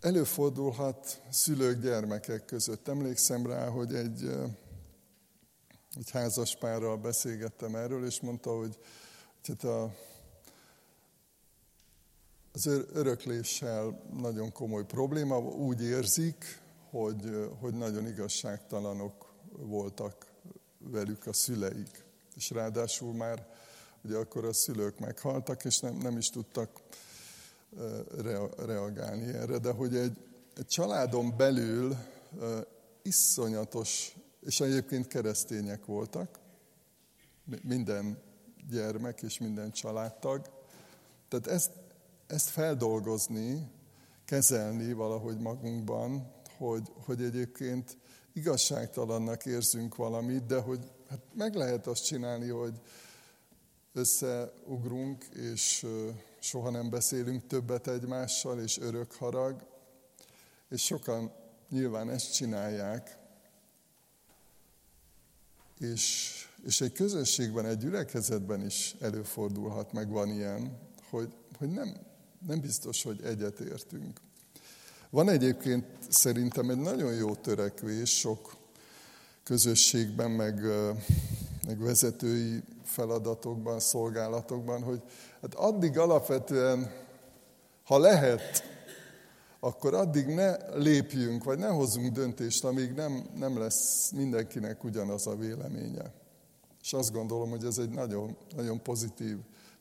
Előfordulhat 0.04 1.22
szülők 1.30 1.82
gyermekek 1.82 2.46
között. 2.46 2.88
Emlékszem 2.88 3.46
rá, 3.46 3.68
hogy 3.68 3.94
egy, 3.96 4.30
egy 5.96 6.10
házas 6.12 6.56
párral 6.56 6.98
beszélgettem 6.98 7.76
erről, 7.76 8.06
és 8.06 8.22
mondta, 8.22 8.58
hogy, 8.58 8.78
hogy 9.36 9.48
hát 9.48 9.64
a, 9.64 9.94
az 12.52 12.66
örökléssel 12.94 14.04
nagyon 14.14 14.52
komoly 14.52 14.86
probléma, 14.86 15.40
úgy 15.40 15.82
érzik, 15.84 16.62
hogy, 16.90 17.50
hogy 17.60 17.74
nagyon 17.74 18.08
igazságtalanok 18.08 19.34
voltak 19.52 20.28
velük 20.78 21.28
a 21.28 21.34
szüleik. 21.34 22.04
És 22.36 22.50
ráadásul 22.50 23.14
már 23.14 23.48
ugye 24.02 24.18
akkor 24.18 24.46
a 24.46 24.54
szülők 24.54 25.00
meghaltak, 25.00 25.66
és 25.66 25.80
nem, 25.80 25.98
nem 25.98 26.18
is 26.18 26.30
tudtak 26.30 26.82
reagálni 28.58 29.34
erre, 29.34 29.58
de 29.58 29.72
hogy 29.72 29.96
egy, 29.96 30.18
egy 30.56 30.66
családon 30.66 31.34
belül 31.38 31.96
iszonyatos, 33.02 34.16
és 34.42 34.60
egyébként 34.60 35.08
keresztények 35.08 35.86
voltak, 35.86 36.40
minden 37.62 38.18
gyermek 38.70 39.22
és 39.22 39.40
minden 39.40 39.72
családtag. 39.72 40.50
Tehát 41.28 41.48
ezt, 41.48 41.72
ezt 42.28 42.50
feldolgozni, 42.50 43.72
kezelni 44.26 44.94
valahogy 44.94 45.40
magunkban, 45.40 46.32
hogy, 46.58 46.92
hogy 47.06 47.22
egyébként 47.24 47.98
igazságtalannak 48.34 49.46
érzünk 49.46 49.96
valamit, 49.96 50.46
de 50.46 50.60
hogy 50.60 50.80
hát 51.10 51.20
meg 51.34 51.56
lehet 51.56 51.88
azt 51.88 52.06
csinálni, 52.06 52.50
hogy 52.50 52.82
összeugrunk, 53.94 55.24
és 55.24 55.86
soha 56.44 56.70
nem 56.70 56.90
beszélünk 56.90 57.48
többet 57.48 57.88
egymással, 57.88 58.60
és 58.60 58.78
örök 58.78 59.12
harag, 59.12 59.66
és 60.70 60.84
sokan 60.84 61.32
nyilván 61.70 62.10
ezt 62.10 62.34
csinálják, 62.34 63.18
és, 65.80 66.32
és 66.66 66.82
egy 66.82 66.92
közösségben, 66.92 67.66
egy 67.66 67.78
gyülekezetben 67.78 68.66
is 68.66 68.96
előfordulhat, 69.00 69.94
meg 69.94 70.10
van 70.10 70.30
ilyen, 70.30 70.78
hogy, 71.10 71.34
hogy 71.58 71.70
nem, 71.70 71.96
nem 72.48 72.60
biztos, 72.60 73.04
hogy 73.04 73.22
egyetértünk. 73.24 74.20
Van 75.10 75.30
egyébként 75.30 75.86
szerintem 76.10 76.70
egy 76.70 76.80
nagyon 76.80 77.14
jó 77.14 77.36
törekvés 77.36 78.20
sok 78.20 78.56
közösségben, 79.44 80.32
meg, 80.32 80.62
meg 81.68 81.80
vezetői 81.80 82.64
feladatokban, 82.84 83.80
szolgálatokban, 83.80 84.84
hogy 84.84 85.02
hát 85.44 85.54
addig 85.56 85.98
alapvetően, 85.98 86.92
ha 87.86 87.98
lehet, 87.98 88.64
akkor 89.60 89.94
addig 89.94 90.28
ne 90.28 90.76
lépjünk, 90.76 91.44
vagy 91.44 91.58
ne 91.58 91.68
hozzunk 91.68 92.12
döntést, 92.12 92.64
amíg 92.64 92.94
nem, 92.94 93.30
nem 93.36 93.58
lesz 93.58 94.12
mindenkinek 94.12 94.84
ugyanaz 94.84 95.28
a 95.28 95.36
véleménye. 95.36 96.12
És 96.82 96.94
azt 96.94 97.12
gondolom, 97.12 97.50
hogy 97.50 97.66
ez 97.66 97.78
egy 97.78 97.90
nagyon, 97.90 98.38
nagyon 98.56 98.82
pozitív 98.82 99.38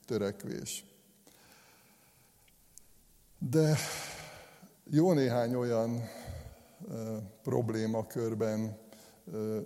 törekvés. 0.07 0.85
De 3.38 3.77
jó 4.90 5.12
néhány 5.12 5.55
olyan 5.55 6.09
problémakörben, 7.42 8.79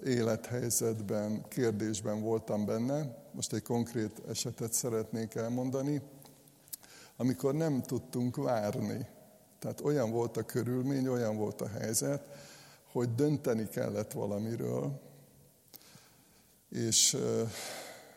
élethelyzetben, 0.04 1.48
kérdésben 1.48 2.20
voltam 2.20 2.66
benne. 2.66 3.25
Most 3.36 3.52
egy 3.52 3.62
konkrét 3.62 4.22
esetet 4.28 4.72
szeretnék 4.72 5.34
elmondani, 5.34 6.02
amikor 7.16 7.54
nem 7.54 7.82
tudtunk 7.82 8.36
várni. 8.36 9.06
Tehát 9.58 9.80
olyan 9.80 10.10
volt 10.10 10.36
a 10.36 10.42
körülmény, 10.42 11.08
olyan 11.08 11.36
volt 11.36 11.60
a 11.60 11.68
helyzet, 11.68 12.28
hogy 12.92 13.14
dönteni 13.14 13.68
kellett 13.68 14.12
valamiről, 14.12 15.00
és 16.70 17.16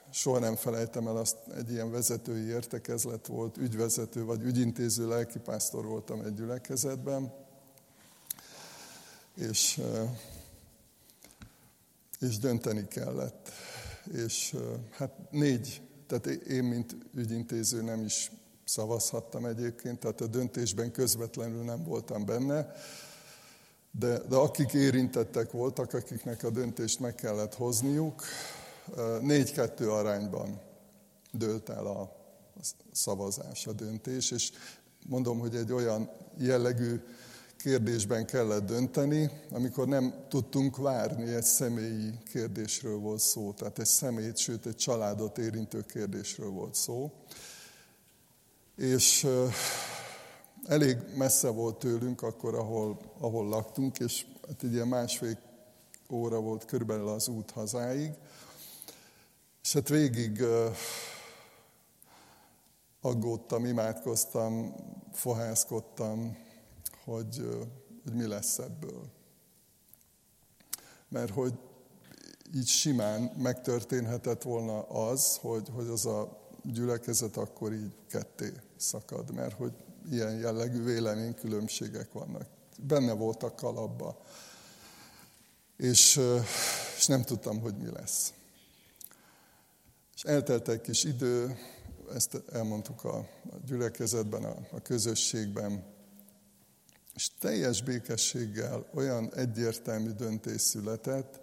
soha 0.10 0.40
nem 0.40 0.56
felejtem 0.56 1.08
el 1.08 1.18
azt, 1.18 1.38
egy 1.58 1.72
ilyen 1.72 1.92
vezetői 1.92 2.48
értekezlet 2.48 3.28
volt, 3.28 3.58
ügyvezető 3.58 4.24
vagy 4.24 4.42
ügyintéző 4.42 5.08
lelkipásztor 5.08 5.86
voltam 5.86 6.22
egy 6.22 6.34
gyülekezetben, 6.34 7.34
és, 9.36 9.82
és 12.20 12.38
dönteni 12.38 12.88
kellett. 12.88 13.50
És 14.14 14.56
hát 14.92 15.12
négy, 15.32 15.82
tehát 16.08 16.26
én, 16.26 16.64
mint 16.64 16.96
ügyintéző 17.14 17.82
nem 17.82 18.04
is 18.04 18.32
szavazhattam 18.66 19.46
egyébként, 19.46 20.00
tehát 20.00 20.22
a 20.22 20.28
döntésben 20.28 20.92
közvetlenül 20.92 21.64
nem 21.64 21.84
voltam 21.84 22.26
benne, 22.26 22.72
de, 23.92 24.18
de 24.18 24.36
akik 24.36 24.74
érintettek 24.74 25.52
voltak, 25.52 25.94
akiknek 25.94 26.44
a 26.44 26.50
döntést 26.50 27.00
meg 27.00 27.16
kellett 27.16 27.54
hozniuk, 27.54 28.24
négy-kettő 29.22 29.92
arányban 29.92 30.62
dőlt 31.32 31.70
el 31.70 31.86
a 31.86 32.16
szavazás, 32.92 33.68
a 33.68 33.72
döntés, 33.72 34.32
és 34.32 34.52
mondom, 35.06 35.40
hogy 35.40 35.56
egy 35.56 35.72
olyan 35.72 36.10
jellegű 36.38 37.02
kérdésben 37.64 38.26
kellett 38.26 38.66
dönteni, 38.66 39.30
amikor 39.52 39.88
nem 39.88 40.26
tudtunk 40.30 40.78
várni, 40.78 41.34
egy 41.34 41.44
személyi 41.44 42.14
kérdésről 42.32 42.98
volt 42.98 43.20
szó, 43.20 43.52
tehát 43.52 43.80
egy 43.80 43.86
személyt, 43.86 44.38
sőt 44.38 44.66
egy 44.66 44.76
családot 44.76 45.38
érintő 45.38 45.82
kérdésről 45.82 46.50
volt 46.50 46.76
szó. 46.76 47.12
És 48.76 49.28
elég 50.66 50.98
messze 51.16 51.50
volt 51.50 51.80
tőlünk 51.80 52.22
akkor, 52.22 52.56
ahol, 52.56 53.00
ahol 53.20 53.48
laktunk, 53.48 54.00
és 54.00 54.26
hát 54.48 54.64
egy 54.64 54.74
ilyen 54.74 54.88
másfél 54.88 55.38
óra 56.10 56.40
volt 56.40 56.66
körülbelül 56.66 57.08
az 57.08 57.28
út 57.28 57.52
hazáig, 57.52 58.12
és 59.64 59.74
hát 59.74 59.90
végig 59.90 60.44
aggódtam, 63.02 63.66
imádkoztam, 63.66 64.76
fohászkodtam, 65.14 66.48
hogy, 67.10 67.48
hogy 68.04 68.14
mi 68.14 68.28
lesz 68.28 68.58
ebből. 68.58 69.10
Mert 71.08 71.32
hogy 71.32 71.54
így 72.56 72.68
simán 72.68 73.22
megtörténhetett 73.22 74.42
volna 74.42 74.82
az, 74.82 75.38
hogy, 75.42 75.68
hogy 75.74 75.88
az 75.88 76.06
a 76.06 76.48
gyülekezet 76.64 77.38
akkor 77.38 77.74
így 77.74 77.96
ketté 78.08 78.54
szakad, 78.78 79.34
mert 79.34 79.56
hogy 79.56 79.74
ilyen 80.12 80.38
jellegű 80.38 80.84
véleménykülönbségek 80.84 82.12
vannak. 82.12 82.46
Benne 82.78 83.14
voltak 83.14 83.56
kalapba. 83.56 84.22
És, 85.78 86.20
és 86.98 87.06
nem 87.06 87.24
tudtam, 87.24 87.60
hogy 87.60 87.78
mi 87.78 87.90
lesz. 87.92 88.34
És 90.16 90.24
eltelt 90.24 90.68
egy 90.68 90.82
kis 90.82 91.04
idő, 91.04 91.58
ezt 92.14 92.42
elmondtuk 92.52 93.04
a, 93.04 93.28
gyülekezetben, 93.66 94.44
a, 94.44 94.56
a 94.72 94.82
közösségben, 94.82 95.84
és 97.16 97.30
teljes 97.40 97.84
békességgel 97.84 98.90
olyan 98.94 99.34
egyértelmű 99.34 100.12
döntés 100.12 100.62
született, 100.62 101.40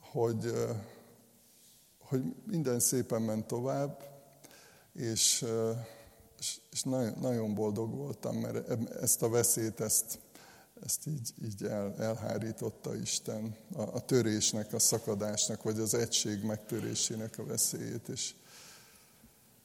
hogy, 0.00 0.52
hogy 1.98 2.22
minden 2.46 2.80
szépen 2.80 3.22
ment 3.22 3.46
tovább, 3.46 4.14
és, 4.92 5.44
és, 6.70 6.82
nagyon, 6.82 7.14
nagyon 7.20 7.54
boldog 7.54 7.94
voltam, 7.94 8.36
mert 8.36 8.70
ezt 9.00 9.22
a 9.22 9.28
veszélyt, 9.28 9.80
ezt, 9.80 10.18
ezt 10.84 11.06
így, 11.06 11.34
így 11.44 11.64
el, 11.64 11.94
elhárította 11.98 12.96
Isten, 12.96 13.56
a, 13.72 13.82
a 13.82 14.00
törésnek, 14.00 14.72
a 14.72 14.78
szakadásnak, 14.78 15.62
vagy 15.62 15.78
az 15.78 15.94
egység 15.94 16.42
megtörésének 16.42 17.38
a 17.38 17.44
veszélyét. 17.44 18.08
És, 18.08 18.34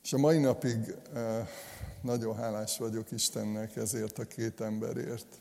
és 0.03 0.13
a 0.13 0.17
mai 0.17 0.37
napig 0.37 0.95
eh, 1.13 1.47
nagyon 2.01 2.35
hálás 2.35 2.77
vagyok 2.77 3.11
Istennek 3.11 3.75
ezért 3.75 4.19
a 4.19 4.25
két 4.25 4.61
emberért. 4.61 5.39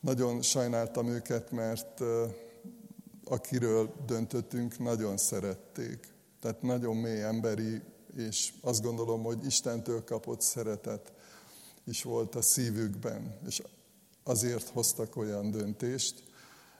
Nagyon 0.00 0.42
sajnáltam 0.42 1.08
őket, 1.08 1.50
mert 1.50 2.00
eh, 2.00 2.30
akiről 3.24 3.94
döntöttünk, 4.06 4.78
nagyon 4.78 5.16
szerették. 5.16 6.08
Tehát 6.40 6.62
nagyon 6.62 6.96
mély 6.96 7.22
emberi, 7.22 7.82
és 8.16 8.52
azt 8.60 8.82
gondolom, 8.82 9.22
hogy 9.22 9.46
Istentől 9.46 10.04
kapott 10.04 10.40
szeretet 10.40 11.12
is 11.84 12.02
volt 12.02 12.34
a 12.34 12.42
szívükben. 12.42 13.38
És 13.46 13.62
azért 14.22 14.68
hoztak 14.68 15.16
olyan 15.16 15.50
döntést, 15.50 16.22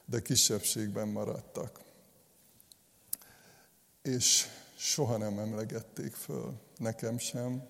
de 0.05 0.21
kisebbségben 0.21 1.07
maradtak. 1.07 1.79
És 4.01 4.47
soha 4.79 5.17
nem 5.17 5.39
emlegették 5.39 6.13
föl, 6.13 6.59
nekem 6.77 7.17
sem, 7.17 7.67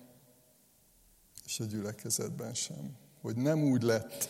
és 1.44 1.60
a 1.60 1.64
gyülekezetben 1.64 2.54
sem, 2.54 2.96
hogy 3.20 3.36
nem 3.36 3.62
úgy 3.62 3.82
lett, 3.82 4.28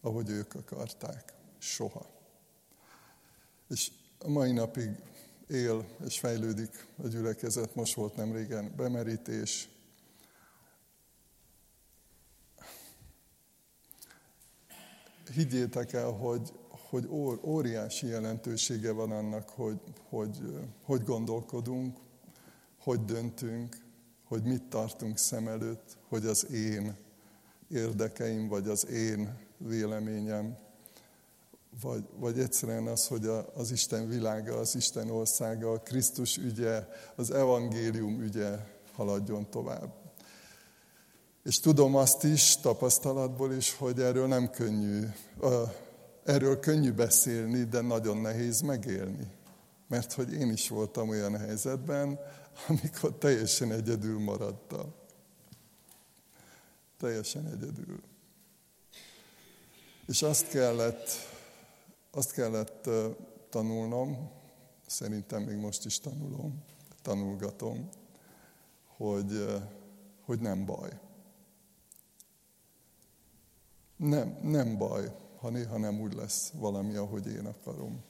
ahogy 0.00 0.28
ők 0.28 0.54
akarták. 0.54 1.32
Soha. 1.58 2.10
És 3.68 3.90
a 4.18 4.28
mai 4.28 4.52
napig 4.52 4.90
él 5.46 5.86
és 6.04 6.18
fejlődik 6.18 6.86
a 7.02 7.06
gyülekezet. 7.06 7.74
Most 7.74 7.94
volt 7.94 8.16
nem 8.16 8.32
régen 8.32 8.72
bemerítés, 8.76 9.68
higgyétek 15.32 15.92
el, 15.92 16.10
hogy, 16.10 16.52
hogy 16.90 17.08
óriási 17.42 18.06
jelentősége 18.06 18.92
van 18.92 19.10
annak, 19.10 19.48
hogy, 19.48 19.80
hogy 20.08 20.42
hogy 20.82 21.02
gondolkodunk, 21.02 21.98
hogy 22.78 23.04
döntünk, 23.04 23.76
hogy 24.24 24.42
mit 24.42 24.62
tartunk 24.62 25.18
szem 25.18 25.48
előtt, 25.48 25.96
hogy 26.08 26.26
az 26.26 26.50
én 26.50 26.96
érdekeim, 27.68 28.48
vagy 28.48 28.68
az 28.68 28.86
én 28.86 29.38
véleményem, 29.56 30.56
vagy, 31.82 32.04
vagy 32.18 32.38
egyszerűen 32.38 32.86
az, 32.86 33.06
hogy 33.06 33.26
a, 33.26 33.52
az 33.54 33.70
Isten 33.70 34.08
világa, 34.08 34.56
az 34.56 34.74
Isten 34.74 35.10
országa, 35.10 35.72
a 35.72 35.80
Krisztus 35.80 36.36
ügye, 36.36 36.86
az 37.14 37.30
evangélium 37.30 38.20
ügye 38.20 38.58
haladjon 38.94 39.50
tovább. 39.50 39.94
És 41.42 41.60
tudom 41.60 41.94
azt 41.94 42.24
is 42.24 42.56
tapasztalatból 42.56 43.52
is, 43.52 43.76
hogy 43.76 44.00
erről 44.00 44.26
nem 44.26 44.50
könnyű, 44.50 45.06
erről 46.30 46.60
könnyű 46.60 46.92
beszélni, 46.92 47.64
de 47.64 47.80
nagyon 47.80 48.16
nehéz 48.16 48.60
megélni. 48.60 49.26
Mert 49.88 50.12
hogy 50.12 50.32
én 50.32 50.50
is 50.50 50.68
voltam 50.68 51.08
olyan 51.08 51.38
helyzetben, 51.38 52.18
amikor 52.68 53.14
teljesen 53.14 53.72
egyedül 53.72 54.18
maradtam. 54.18 54.94
Teljesen 56.98 57.46
egyedül. 57.46 58.02
És 60.06 60.22
azt 60.22 60.48
kellett, 60.48 61.08
azt 62.10 62.32
kellett 62.32 62.88
tanulnom, 63.50 64.30
szerintem 64.86 65.42
még 65.42 65.56
most 65.56 65.84
is 65.84 65.98
tanulom, 65.98 66.64
tanulgatom, 67.02 67.88
hogy, 68.96 69.62
hogy 70.24 70.40
nem 70.40 70.64
baj 70.66 70.90
nem, 74.00 74.38
nem 74.42 74.78
baj, 74.78 75.12
ha 75.40 75.50
néha 75.50 75.78
nem 75.78 76.00
úgy 76.00 76.14
lesz 76.14 76.50
valami, 76.54 76.96
ahogy 76.96 77.26
én 77.26 77.46
akarom. 77.46 78.02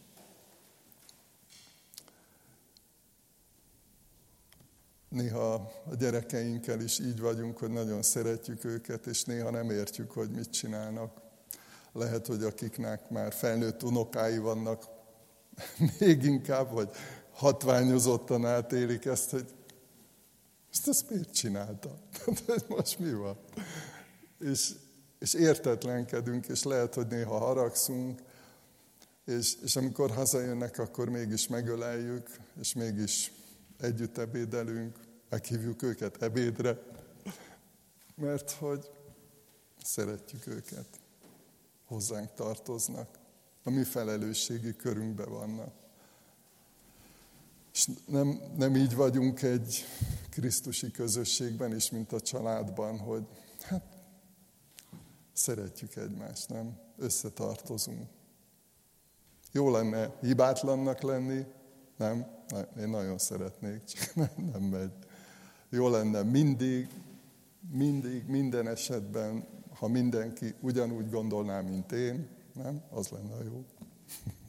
Néha 5.09 5.53
a 5.91 5.95
gyerekeinkkel 5.99 6.81
is 6.81 6.99
így 6.99 7.20
vagyunk, 7.20 7.59
hogy 7.59 7.70
nagyon 7.70 8.03
szeretjük 8.03 8.64
őket, 8.64 9.07
és 9.07 9.24
néha 9.24 9.51
nem 9.51 9.70
értjük, 9.70 10.11
hogy 10.11 10.31
mit 10.31 10.51
csinálnak. 10.51 11.20
Lehet, 11.93 12.26
hogy 12.26 12.43
akiknek 12.43 13.11
már 13.11 13.33
felnőtt 13.33 13.83
unokái 13.83 14.39
vannak, 14.39 14.89
még 15.99 16.22
inkább, 16.22 16.72
vagy 16.72 16.91
hatványozottan 17.33 18.47
átélik 18.47 19.05
ezt, 19.05 19.31
hogy 19.31 19.55
ezt 20.72 20.89
ezt 20.89 21.11
miért 21.11 21.35
csinálta? 21.35 21.99
Most 22.68 22.99
mi 22.99 23.12
van? 23.12 23.39
És, 24.39 24.74
és 25.21 25.35
értetlenkedünk, 25.35 26.47
és 26.47 26.62
lehet, 26.62 26.95
hogy 26.95 27.07
néha 27.07 27.39
haragszunk, 27.39 28.21
és, 29.25 29.57
és 29.62 29.77
amikor 29.77 30.11
hazajönnek, 30.11 30.79
akkor 30.79 31.09
mégis 31.09 31.49
megöleljük, 31.49 32.29
és 32.61 32.75
mégis 32.75 33.33
együtt 33.81 34.18
ebédelünk, 34.18 34.99
meghívjuk 35.29 35.83
őket 35.83 36.23
ebédre, 36.23 36.83
mert 38.14 38.51
hogy 38.51 38.91
szeretjük 39.85 40.47
őket, 40.47 40.87
hozzánk 41.85 42.35
tartoznak, 42.35 43.09
a 43.64 43.71
mi 43.71 43.85
felelősségi 43.85 44.77
körünkben 44.77 45.31
vannak. 45.31 45.73
És 47.73 47.89
nem, 48.07 48.41
nem 48.57 48.77
így 48.77 48.95
vagyunk 48.95 49.43
egy 49.43 49.85
Krisztusi 50.31 50.91
közösségben 50.91 51.75
is, 51.77 51.91
mint 51.91 52.12
a 52.12 52.21
családban, 52.21 52.99
hogy 52.99 53.27
hát 53.61 54.00
szeretjük 55.41 55.97
egymást, 55.97 56.49
nem? 56.49 56.78
Összetartozunk. 56.97 58.09
Jó 59.53 59.70
lenne 59.70 60.18
hibátlannak 60.20 61.01
lenni, 61.01 61.45
nem? 61.97 62.26
Én 62.78 62.88
nagyon 62.88 63.18
szeretnék, 63.18 63.84
csak 63.84 64.14
nem, 64.22 64.51
nem 64.53 64.62
megy. 64.62 64.93
Jó 65.68 65.88
lenne 65.88 66.22
mindig, 66.22 66.88
mindig, 67.70 68.26
minden 68.26 68.68
esetben, 68.68 69.47
ha 69.74 69.88
mindenki 69.88 70.55
ugyanúgy 70.61 71.11
gondolná, 71.11 71.61
mint 71.61 71.93
én, 71.93 72.28
nem? 72.55 72.82
Az 72.91 73.09
lenne 73.09 73.45
jó. 73.45 73.64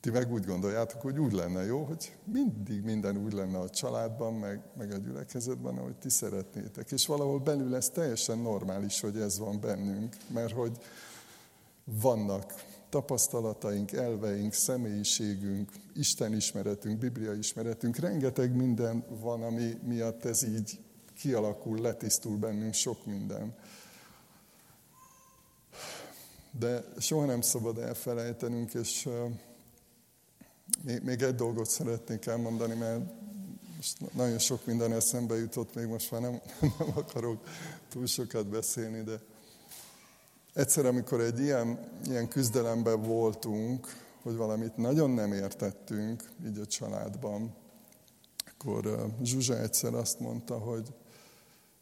Ti 0.00 0.10
meg 0.10 0.32
úgy 0.32 0.44
gondoljátok, 0.44 1.00
hogy 1.00 1.18
úgy 1.18 1.32
lenne 1.32 1.64
jó, 1.64 1.82
hogy 1.84 2.16
mindig 2.24 2.82
minden 2.82 3.16
úgy 3.16 3.32
lenne 3.32 3.58
a 3.58 3.70
családban, 3.70 4.34
meg, 4.34 4.60
meg 4.76 4.92
a 4.92 4.96
gyülekezetben, 4.96 5.78
ahogy 5.78 5.96
ti 5.96 6.08
szeretnétek. 6.08 6.90
És 6.90 7.06
valahol 7.06 7.38
belül 7.38 7.74
ez 7.74 7.88
teljesen 7.88 8.38
normális, 8.38 9.00
hogy 9.00 9.16
ez 9.16 9.38
van 9.38 9.60
bennünk, 9.60 10.16
mert 10.26 10.52
hogy 10.52 10.78
vannak 11.84 12.54
tapasztalataink, 12.88 13.92
elveink, 13.92 14.52
személyiségünk, 14.52 15.70
Isten 15.94 16.34
ismeretünk, 16.34 16.98
Biblia 16.98 17.32
ismeretünk, 17.32 17.96
rengeteg 17.96 18.56
minden 18.56 19.04
van, 19.20 19.42
ami 19.42 19.78
miatt 19.86 20.24
ez 20.24 20.42
így 20.42 20.80
kialakul, 21.14 21.80
letisztul 21.80 22.36
bennünk 22.36 22.74
sok 22.74 23.06
minden. 23.06 23.54
De 26.58 26.84
soha 26.98 27.24
nem 27.24 27.40
szabad 27.40 27.78
elfelejtenünk, 27.78 28.74
és 28.74 29.08
még, 30.82 31.02
még 31.02 31.22
egy 31.22 31.34
dolgot 31.34 31.70
szeretnék 31.70 32.26
elmondani, 32.26 32.74
mert 32.74 33.00
most 33.76 34.14
nagyon 34.14 34.38
sok 34.38 34.66
minden 34.66 34.92
eszembe 34.92 35.36
jutott, 35.36 35.74
még 35.74 35.86
most 35.86 36.10
már 36.10 36.20
nem, 36.20 36.40
nem 36.78 36.88
akarok 36.94 37.46
túl 37.88 38.06
sokat 38.06 38.46
beszélni, 38.46 39.02
de 39.02 39.20
egyszer, 40.52 40.86
amikor 40.86 41.20
egy 41.20 41.38
ilyen, 41.38 41.78
ilyen 42.04 42.28
küzdelemben 42.28 43.02
voltunk, 43.02 43.86
hogy 44.22 44.36
valamit 44.36 44.76
nagyon 44.76 45.10
nem 45.10 45.32
értettünk, 45.32 46.30
így 46.46 46.58
a 46.58 46.66
családban, 46.66 47.54
akkor 48.52 49.12
Zsuzsa 49.22 49.58
egyszer 49.58 49.94
azt 49.94 50.20
mondta, 50.20 50.58
hogy, 50.58 50.94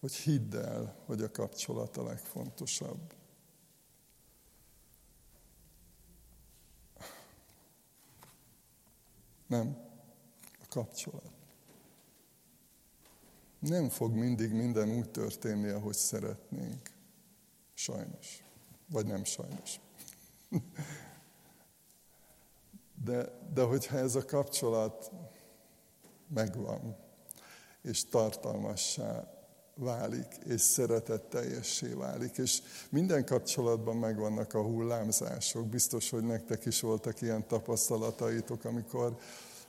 hogy 0.01 0.13
hidd 0.13 0.57
el, 0.57 0.97
hogy 1.07 1.23
a 1.23 1.31
kapcsolat 1.31 1.97
a 1.97 2.03
legfontosabb. 2.05 3.18
Nem. 9.49 9.77
A 10.61 10.67
kapcsolat. 10.69 11.33
Nem 13.59 13.89
fog 13.89 14.13
mindig 14.13 14.53
minden 14.53 14.91
úgy 14.91 15.11
történni, 15.11 15.69
ahogy 15.69 15.95
szeretnénk. 15.95 16.91
Sajnos. 17.75 18.45
Vagy 18.91 19.07
nem 19.07 19.25
sajnos. 19.25 19.81
De, 23.05 23.25
de 23.53 23.63
hogyha 23.63 23.99
ez 23.99 24.15
a 24.15 24.25
kapcsolat 24.25 25.13
megvan, 26.29 26.97
és 27.83 28.05
tartalmassá 28.05 29.38
válik, 29.79 30.27
és 30.47 30.61
szeretetteljessé 30.61 31.93
válik, 31.93 32.39
és 32.39 32.61
minden 32.91 33.25
kapcsolatban 33.25 33.97
megvannak 33.97 34.55
a 34.55 34.63
hullámzások. 34.63 35.67
Biztos, 35.67 36.11
hogy 36.11 36.25
nektek 36.25 36.65
is 36.65 36.81
voltak 36.81 37.21
ilyen 37.21 37.47
tapasztalataitok, 37.47 38.65
amikor, 38.65 39.17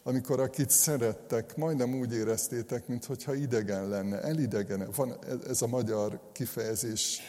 amikor 0.03 0.39
akit 0.39 0.69
szerettek, 0.69 1.55
majdnem 1.55 1.99
úgy 1.99 2.13
éreztétek, 2.13 2.87
mintha 2.87 3.33
idegen 3.33 3.89
lenne, 3.89 4.21
elidegene. 4.21 4.85
Van 4.95 5.17
ez 5.47 5.61
a 5.61 5.67
magyar 5.67 6.19
kifejezés 6.31 7.21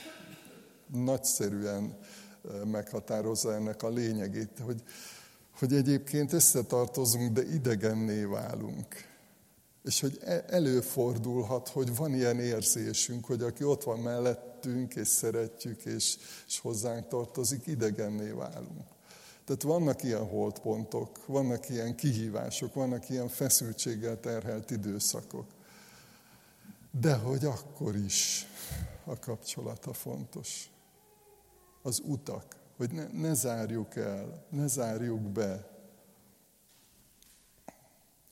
nagyszerűen 0.92 1.98
meghatározza 2.64 3.54
ennek 3.54 3.82
a 3.82 3.88
lényegét, 3.88 4.58
hogy, 4.64 4.82
hogy 5.58 5.72
egyébként 5.72 6.32
összetartozunk, 6.32 7.32
de 7.32 7.42
idegenné 7.42 8.24
válunk 8.24 9.09
és 9.84 10.00
hogy 10.00 10.18
e- 10.24 10.44
előfordulhat, 10.48 11.68
hogy 11.68 11.96
van 11.96 12.14
ilyen 12.14 12.40
érzésünk, 12.40 13.24
hogy 13.24 13.42
aki 13.42 13.64
ott 13.64 13.82
van 13.82 13.98
mellettünk, 13.98 14.94
és 14.94 15.08
szeretjük, 15.08 15.84
és, 15.84 16.16
és 16.46 16.58
hozzánk 16.58 17.08
tartozik, 17.08 17.66
idegenné 17.66 18.30
válunk. 18.30 18.88
Tehát 19.44 19.62
vannak 19.62 20.02
ilyen 20.02 20.28
holdpontok, 20.28 21.26
vannak 21.26 21.68
ilyen 21.68 21.96
kihívások, 21.96 22.74
vannak 22.74 23.08
ilyen 23.08 23.28
feszültséggel 23.28 24.20
terhelt 24.20 24.70
időszakok. 24.70 25.46
De 27.00 27.14
hogy 27.14 27.44
akkor 27.44 27.96
is 27.96 28.46
a 29.04 29.18
kapcsolata 29.18 29.92
fontos. 29.92 30.70
Az 31.82 32.02
utak, 32.04 32.56
hogy 32.76 32.90
ne, 32.92 33.06
ne 33.06 33.34
zárjuk 33.34 33.96
el, 33.96 34.46
ne 34.50 34.66
zárjuk 34.66 35.20
be, 35.20 35.68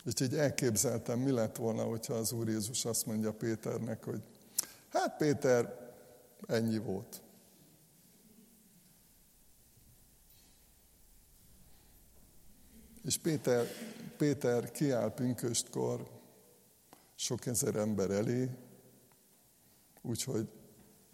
így 0.04 0.34
elképzeltem, 0.34 1.18
mi 1.18 1.30
lett 1.30 1.56
volna, 1.56 1.82
hogyha 1.82 2.14
az 2.14 2.32
Úr 2.32 2.48
Jézus 2.48 2.84
azt 2.84 3.06
mondja 3.06 3.32
Péternek, 3.32 4.04
hogy 4.04 4.22
hát 4.88 5.16
Péter, 5.16 5.92
ennyi 6.46 6.78
volt. 6.78 7.22
És 13.04 13.18
Péter, 13.18 13.66
Péter 14.16 14.70
kiáll 14.70 15.14
pünköstkor 15.14 16.08
sok 17.14 17.46
ezer 17.46 17.76
ember 17.76 18.10
elé, 18.10 18.50
úgyhogy 20.02 20.48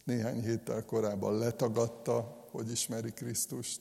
néhány 0.05 0.43
héttel 0.43 0.85
korábban 0.85 1.39
letagadta, 1.39 2.47
hogy 2.51 2.71
ismeri 2.71 3.13
Krisztust. 3.13 3.81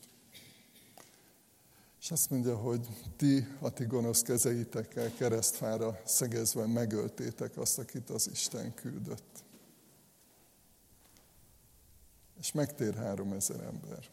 És 2.03 2.11
azt 2.11 2.29
mondja, 2.29 2.57
hogy 2.57 2.87
ti 3.15 3.47
a 3.59 3.69
ti 3.69 3.85
gonosz 3.85 4.21
kezeitekkel 4.21 5.13
keresztfára 5.13 5.99
szegezve 6.05 6.65
megöltétek 6.65 7.57
azt, 7.57 7.79
akit 7.79 8.09
az 8.09 8.29
Isten 8.31 8.73
küldött. 8.73 9.43
És 12.39 12.51
megtér 12.51 12.95
három 12.95 13.33
ezer 13.33 13.59
ember. 13.59 14.09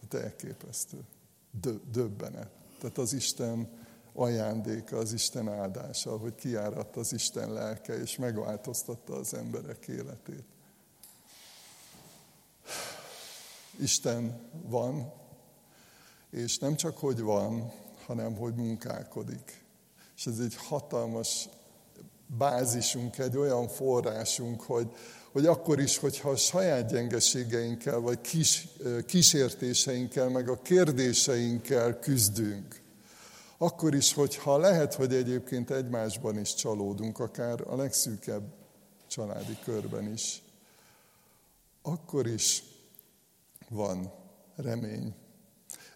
Hát 0.00 0.14
elképesztő. 0.14 1.04
Döbbenet. 1.90 2.50
Tehát 2.80 2.98
az 2.98 3.12
Isten 3.12 3.68
ajándéka, 4.12 4.96
az 4.96 5.12
Isten 5.12 5.48
áldása, 5.48 6.16
hogy 6.16 6.34
kiáradt 6.34 6.96
az 6.96 7.12
Isten 7.12 7.52
lelke, 7.52 8.00
és 8.00 8.16
megváltoztatta 8.16 9.14
az 9.14 9.34
emberek 9.34 9.88
életét. 9.88 10.44
Isten 13.78 14.40
van, 14.62 15.19
és 16.30 16.58
nem 16.58 16.76
csak 16.76 16.98
hogy 16.98 17.20
van, 17.20 17.72
hanem 18.06 18.34
hogy 18.34 18.54
munkálkodik. 18.54 19.64
És 20.16 20.26
ez 20.26 20.38
egy 20.38 20.56
hatalmas 20.56 21.48
bázisunk, 22.26 23.18
egy 23.18 23.36
olyan 23.36 23.68
forrásunk, 23.68 24.60
hogy, 24.60 24.90
hogy 25.32 25.46
akkor 25.46 25.80
is, 25.80 25.98
hogyha 25.98 26.30
a 26.30 26.36
saját 26.36 26.90
gyengeségeinkkel, 26.90 27.98
vagy 27.98 28.20
kis, 28.20 28.68
kísértéseinkkel, 29.06 30.28
meg 30.28 30.48
a 30.48 30.62
kérdéseinkkel 30.62 31.98
küzdünk, 31.98 32.80
akkor 33.58 33.94
is, 33.94 34.12
hogyha 34.12 34.58
lehet, 34.58 34.94
hogy 34.94 35.14
egyébként 35.14 35.70
egymásban 35.70 36.38
is 36.38 36.54
csalódunk, 36.54 37.18
akár 37.18 37.60
a 37.66 37.76
legszűkebb 37.76 38.52
családi 39.06 39.58
körben 39.64 40.12
is, 40.12 40.42
akkor 41.82 42.26
is 42.26 42.62
van 43.68 44.12
remény, 44.56 45.14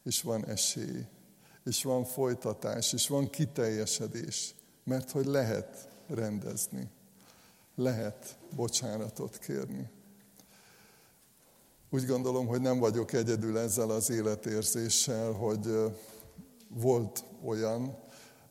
és 0.05 0.23
van 0.23 0.47
esély, 0.47 1.07
és 1.65 1.83
van 1.83 2.05
folytatás, 2.05 2.93
és 2.93 3.09
van 3.09 3.31
kiteljesedés, 3.31 4.55
mert 4.85 5.11
hogy 5.11 5.27
lehet 5.27 5.89
rendezni. 6.07 6.91
Lehet 7.75 8.39
bocsánatot 8.55 9.39
kérni. 9.39 9.91
Úgy 11.91 12.07
gondolom, 12.07 12.47
hogy 12.47 12.61
nem 12.61 12.79
vagyok 12.79 13.13
egyedül 13.13 13.59
ezzel 13.59 13.91
az 13.91 14.11
életérzéssel, 14.11 15.33
hogy 15.33 15.93
volt 16.69 17.25
olyan, 17.45 17.99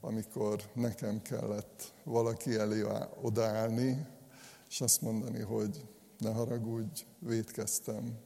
amikor 0.01 0.61
nekem 0.73 1.21
kellett 1.21 1.93
valaki 2.03 2.55
elé 2.55 2.83
odaállni, 3.21 4.07
és 4.69 4.81
azt 4.81 5.01
mondani, 5.01 5.41
hogy 5.41 5.85
ne 6.17 6.31
haragudj, 6.31 7.05
védkeztem. 7.19 8.17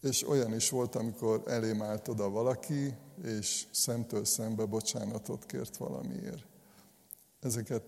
És 0.00 0.28
olyan 0.28 0.54
is 0.54 0.70
volt, 0.70 0.94
amikor 0.94 1.42
elém 1.46 1.82
állt 1.82 2.08
oda 2.08 2.30
valaki, 2.30 2.94
és 3.24 3.66
szemtől 3.70 4.24
szembe 4.24 4.64
bocsánatot 4.64 5.46
kért 5.46 5.76
valamiért. 5.76 6.44
Ezeket 7.40 7.82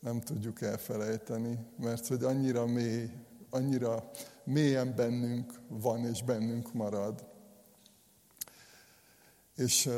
nem 0.00 0.20
tudjuk 0.20 0.60
elfelejteni, 0.60 1.58
mert 1.78 2.06
hogy 2.06 2.24
annyira 2.24 2.66
mély, 2.66 3.10
annyira 3.50 4.10
mélyen 4.44 4.94
bennünk 4.94 5.60
van, 5.68 6.04
és 6.04 6.22
bennünk 6.22 6.72
marad. 6.72 7.24
És 9.56 9.90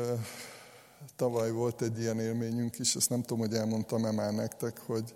tavaly 1.15 1.51
volt 1.51 1.81
egy 1.81 1.99
ilyen 1.99 2.19
élményünk 2.19 2.79
is, 2.79 2.95
ezt 2.95 3.09
nem 3.09 3.21
tudom, 3.21 3.39
hogy 3.39 3.53
elmondtam-e 3.53 4.11
már 4.11 4.33
nektek, 4.33 4.79
hogy, 4.79 5.15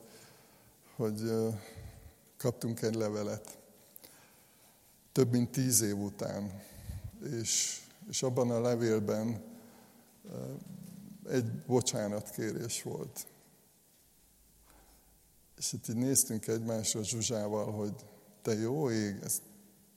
hogy 0.95 1.31
kaptunk 2.37 2.81
egy 2.81 2.95
levelet. 2.95 3.58
Több 5.11 5.31
mint 5.31 5.51
tíz 5.51 5.81
év 5.81 5.97
után. 5.97 6.61
És, 7.41 7.81
és 8.09 8.23
abban 8.23 8.51
a 8.51 8.61
levélben 8.61 9.43
egy 11.29 11.51
bocsánatkérés 11.51 12.83
volt. 12.83 13.27
És 15.57 15.73
itt 15.73 15.87
így 15.87 15.95
néztünk 15.95 16.47
egymásra 16.47 17.03
Zsuzsával, 17.03 17.71
hogy 17.71 17.93
te 18.41 18.53
jó 18.53 18.91
ég, 18.91 19.19
ez, 19.23 19.41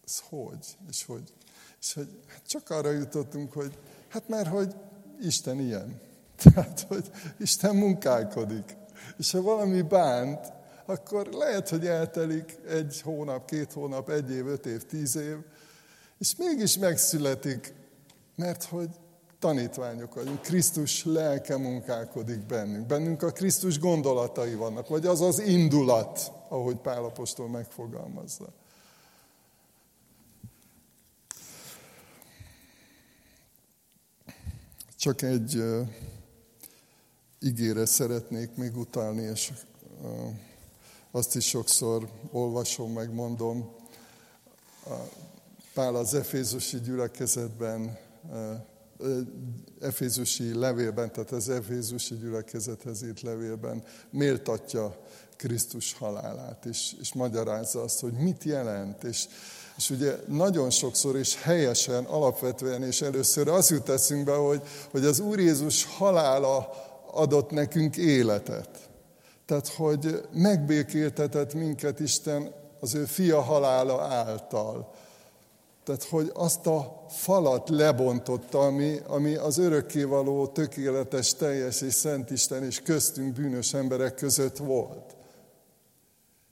ez 0.05 0.23
hogy? 0.29 0.77
És 0.89 1.05
hogy, 1.05 1.33
és 1.81 1.93
hogy 1.93 2.21
hát 2.27 2.47
csak 2.47 2.71
arra 2.71 2.91
jutottunk, 2.91 3.53
hogy 3.53 3.79
hát 4.09 4.29
mert 4.29 4.49
hogy 4.49 4.75
Isten 5.21 5.61
ilyen. 5.61 6.01
Tehát, 6.43 6.81
hogy 6.81 7.11
Isten 7.39 7.77
munkálkodik. 7.77 8.77
És 9.19 9.31
ha 9.31 9.43
valami 9.43 9.83
bánt, 9.83 10.53
akkor 10.87 11.27
lehet, 11.27 11.69
hogy 11.69 11.87
eltelik 11.87 12.59
egy 12.69 13.01
hónap, 13.01 13.47
két 13.47 13.73
hónap, 13.73 14.11
egy 14.11 14.31
év, 14.31 14.47
öt 14.47 14.67
év, 14.67 14.87
tíz 14.87 15.17
év, 15.17 15.37
és 16.19 16.37
mégis 16.37 16.79
megszületik, 16.79 17.75
mert 18.37 18.65
hogy 18.65 18.89
tanítványok 19.39 20.15
vagyunk. 20.15 20.41
Krisztus 20.41 21.05
lelke 21.05 21.57
munkálkodik 21.57 22.47
bennünk. 22.47 22.87
Bennünk 22.87 23.23
a 23.23 23.31
Krisztus 23.31 23.79
gondolatai 23.79 24.55
vannak, 24.55 24.89
vagy 24.89 25.07
az 25.07 25.21
az 25.21 25.39
indulat, 25.39 26.33
ahogy 26.49 26.77
Pálapostól 26.77 27.49
megfogalmazza. 27.49 28.53
Csak 34.97 35.23
egy 35.23 35.57
uh, 35.57 35.89
ígére 37.41 37.87
szeretnék 37.87 38.57
még 38.57 38.77
utalni, 38.77 39.23
és 39.23 39.53
uh, 40.03 40.11
azt 41.13 41.37
is 41.37 41.49
sokszor 41.49 42.09
olvasom, 42.31 42.93
megmondom. 42.93 43.71
Pál 45.75 45.95
az 45.95 46.15
Efézusi 46.15 46.81
gyülekezetben, 46.81 47.99
Efézusi 49.81 50.55
levélben, 50.55 51.13
tehát 51.13 51.31
az 51.33 51.49
Efézusi 51.49 52.17
gyülekezethez 52.17 53.03
írt 53.03 53.21
levélben 53.21 53.83
méltatja 54.11 54.97
Krisztus 55.37 55.93
halálát, 55.93 56.65
és, 56.65 56.97
és 57.01 57.13
magyarázza 57.13 57.83
azt, 57.83 58.01
hogy 58.01 58.13
mit 58.13 58.45
jelent, 58.45 59.05
és, 59.05 59.27
és 59.77 59.91
ugye 59.91 60.17
nagyon 60.27 60.71
sokszor 60.71 61.17
és 61.17 61.43
helyesen, 61.43 62.05
alapvetően 62.05 62.83
és 62.83 63.03
először 63.03 63.49
az 63.49 63.71
jut 63.71 63.89
eszünkbe, 63.89 64.35
hogy, 64.35 64.63
hogy 64.91 65.05
az 65.05 65.19
Úr 65.21 65.39
Jézus 65.39 65.85
halála 65.85 66.73
adott 67.11 67.51
nekünk 67.51 67.97
életet. 67.97 68.91
Tehát, 69.53 69.69
hogy 69.69 70.29
megbékéltetett 70.33 71.55
minket 71.55 72.01
Isten 72.01 72.55
az 72.81 72.95
ő 72.95 73.05
fia 73.05 73.41
halála 73.41 74.03
által. 74.03 74.95
Tehát, 75.85 76.05
hogy 76.05 76.31
azt 76.35 76.67
a 76.67 77.05
falat 77.09 77.69
lebontotta, 77.69 78.61
ami, 78.61 78.99
ami 79.07 79.35
az 79.35 79.59
örökkévaló, 79.59 80.47
tökéletes, 80.47 81.35
teljes 81.35 81.81
és 81.81 81.95
szent 81.95 82.31
Isten 82.31 82.65
és 82.65 82.81
köztünk 82.81 83.33
bűnös 83.33 83.75
emberek 83.75 84.15
között 84.15 84.57
volt. 84.57 85.17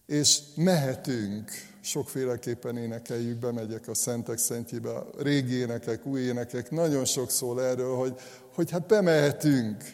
És 0.07 0.41
mehetünk, 0.55 1.51
sokféleképpen 1.81 2.77
énekeljük, 2.77 3.39
bemegyek 3.39 3.89
a 3.89 3.95
Szentek 3.95 4.39
Szentjébe, 4.39 5.03
régi 5.19 5.55
énekek, 5.55 6.07
új 6.07 6.21
énekek, 6.21 6.71
nagyon 6.71 7.05
sok 7.05 7.31
szól 7.31 7.63
erről, 7.63 7.97
hogy, 7.97 8.15
hogy 8.55 8.71
hát 8.71 8.87
bemehetünk. 8.87 9.85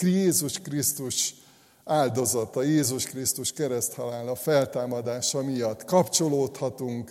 Jézus 0.00 0.58
Krisztus 0.58 1.42
áldozata, 1.84 2.62
Jézus 2.62 3.04
Krisztus 3.04 3.52
kereszthalála, 3.52 4.34
feltámadása 4.34 5.42
miatt 5.42 5.84
kapcsolódhatunk, 5.84 7.10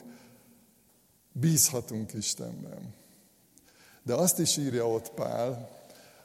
bízhatunk 1.32 2.13
Istenben. 2.13 2.93
De 4.03 4.13
azt 4.13 4.39
is 4.39 4.57
írja 4.57 4.89
ott 4.89 5.11
Pál 5.11 5.69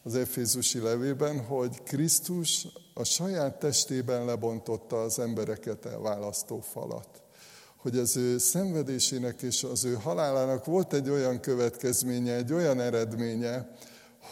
az 0.03 0.15
Efézusi 0.15 0.79
levében, 0.79 1.45
hogy 1.45 1.83
Krisztus 1.83 2.67
a 2.95 3.05
saját 3.05 3.59
testében 3.59 4.25
lebontotta 4.25 5.03
az 5.03 5.19
embereket 5.19 5.87
elválasztó 5.87 6.61
falat. 6.61 7.09
Hogy 7.77 7.97
az 7.97 8.17
ő 8.17 8.39
szenvedésének 8.39 9.43
és 9.43 9.65
az 9.65 9.85
ő 9.85 9.95
halálának 9.95 10.65
volt 10.65 10.93
egy 10.93 11.09
olyan 11.09 11.41
következménye, 11.41 12.35
egy 12.35 12.53
olyan 12.53 12.81
eredménye, 12.81 13.71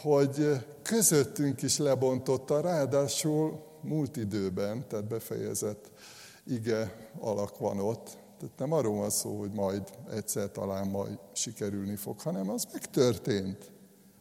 hogy 0.03 0.67
közöttünk 0.83 1.63
is 1.63 1.79
lebontotta, 1.79 2.61
ráadásul 2.61 3.65
múlt 3.87 4.17
időben, 4.17 4.89
tehát 4.89 5.09
befejezett 5.09 5.91
ige 6.47 7.11
alak 7.19 7.59
van 7.59 7.79
ott. 7.79 8.19
Tehát 8.39 8.59
nem 8.59 8.73
arról 8.73 8.97
van 8.97 9.11
szó, 9.11 9.39
hogy 9.39 9.53
majd 9.53 9.83
egyszer 10.11 10.51
talán 10.51 10.89
majd 10.89 11.19
sikerülni 11.33 11.97
fog, 11.97 12.21
hanem 12.21 12.51
az 12.51 12.67
megtörtént 12.73 13.71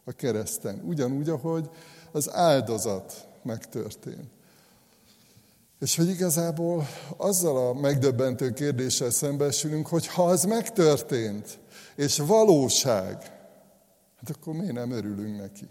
a 0.04 0.12
kereszten. 0.12 0.82
Ugyanúgy, 0.86 1.30
ahogy 1.30 1.70
az 2.12 2.34
áldozat 2.34 3.28
megtörtént. 3.44 4.30
És 5.80 5.96
hogy 5.96 6.10
igazából 6.10 6.88
azzal 7.18 7.68
a 7.68 7.74
megdöbbentő 7.74 8.54
kérdéssel 8.54 9.10
szembesülünk, 9.10 9.88
hogy 9.88 10.08
ha 10.08 10.26
az 10.26 10.44
megtörtént, 10.44 11.60
és 11.96 12.18
valóság, 12.18 13.18
hát 14.16 14.30
akkor 14.30 14.54
miért 14.54 14.74
nem 14.74 14.92
örülünk 14.92 15.38
neki? 15.38 15.70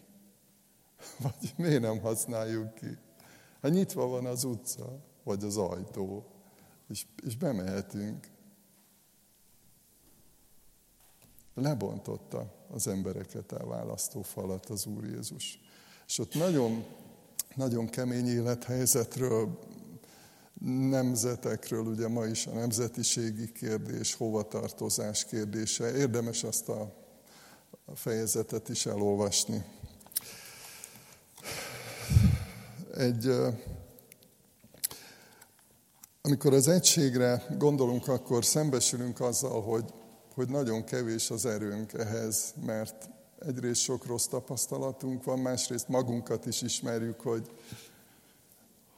Vagy 1.18 1.54
miért 1.56 1.80
nem 1.80 2.00
használjuk 2.00 2.74
ki? 2.74 2.98
Hát 3.64 3.72
nyitva 3.72 4.06
van 4.06 4.26
az 4.26 4.44
utca, 4.44 5.04
vagy 5.22 5.44
az 5.44 5.56
ajtó, 5.56 6.24
és, 6.88 7.06
és 7.26 7.36
bemehetünk. 7.36 8.28
Lebontotta 11.54 12.66
az 12.70 12.86
embereket 12.86 13.52
elválasztó 13.52 14.22
falat 14.22 14.66
az 14.66 14.86
Úr 14.86 15.04
Jézus. 15.04 15.60
És 16.06 16.18
ott 16.18 16.34
nagyon, 16.34 16.84
nagyon 17.54 17.86
kemény 17.86 18.26
élethelyzetről, 18.26 19.58
nemzetekről, 20.88 21.86
ugye 21.86 22.08
ma 22.08 22.26
is 22.26 22.46
a 22.46 22.52
nemzetiségi 22.52 23.52
kérdés, 23.52 24.14
hovatartozás 24.14 25.24
kérdése. 25.24 25.96
Érdemes 25.96 26.44
azt 26.44 26.68
a 26.68 26.94
fejezetet 27.94 28.68
is 28.68 28.86
elolvasni 28.86 29.64
egy, 32.96 33.30
amikor 36.22 36.54
az 36.54 36.68
egységre 36.68 37.42
gondolunk, 37.58 38.08
akkor 38.08 38.44
szembesülünk 38.44 39.20
azzal, 39.20 39.62
hogy, 39.62 39.84
hogy 40.34 40.48
nagyon 40.48 40.84
kevés 40.84 41.30
az 41.30 41.46
erőnk 41.46 41.92
ehhez, 41.92 42.54
mert 42.66 43.08
egyrészt 43.46 43.80
sok 43.80 44.06
rossz 44.06 44.26
tapasztalatunk 44.26 45.24
van, 45.24 45.38
másrészt 45.38 45.88
magunkat 45.88 46.46
is 46.46 46.62
ismerjük, 46.62 47.20
hogy, 47.20 47.50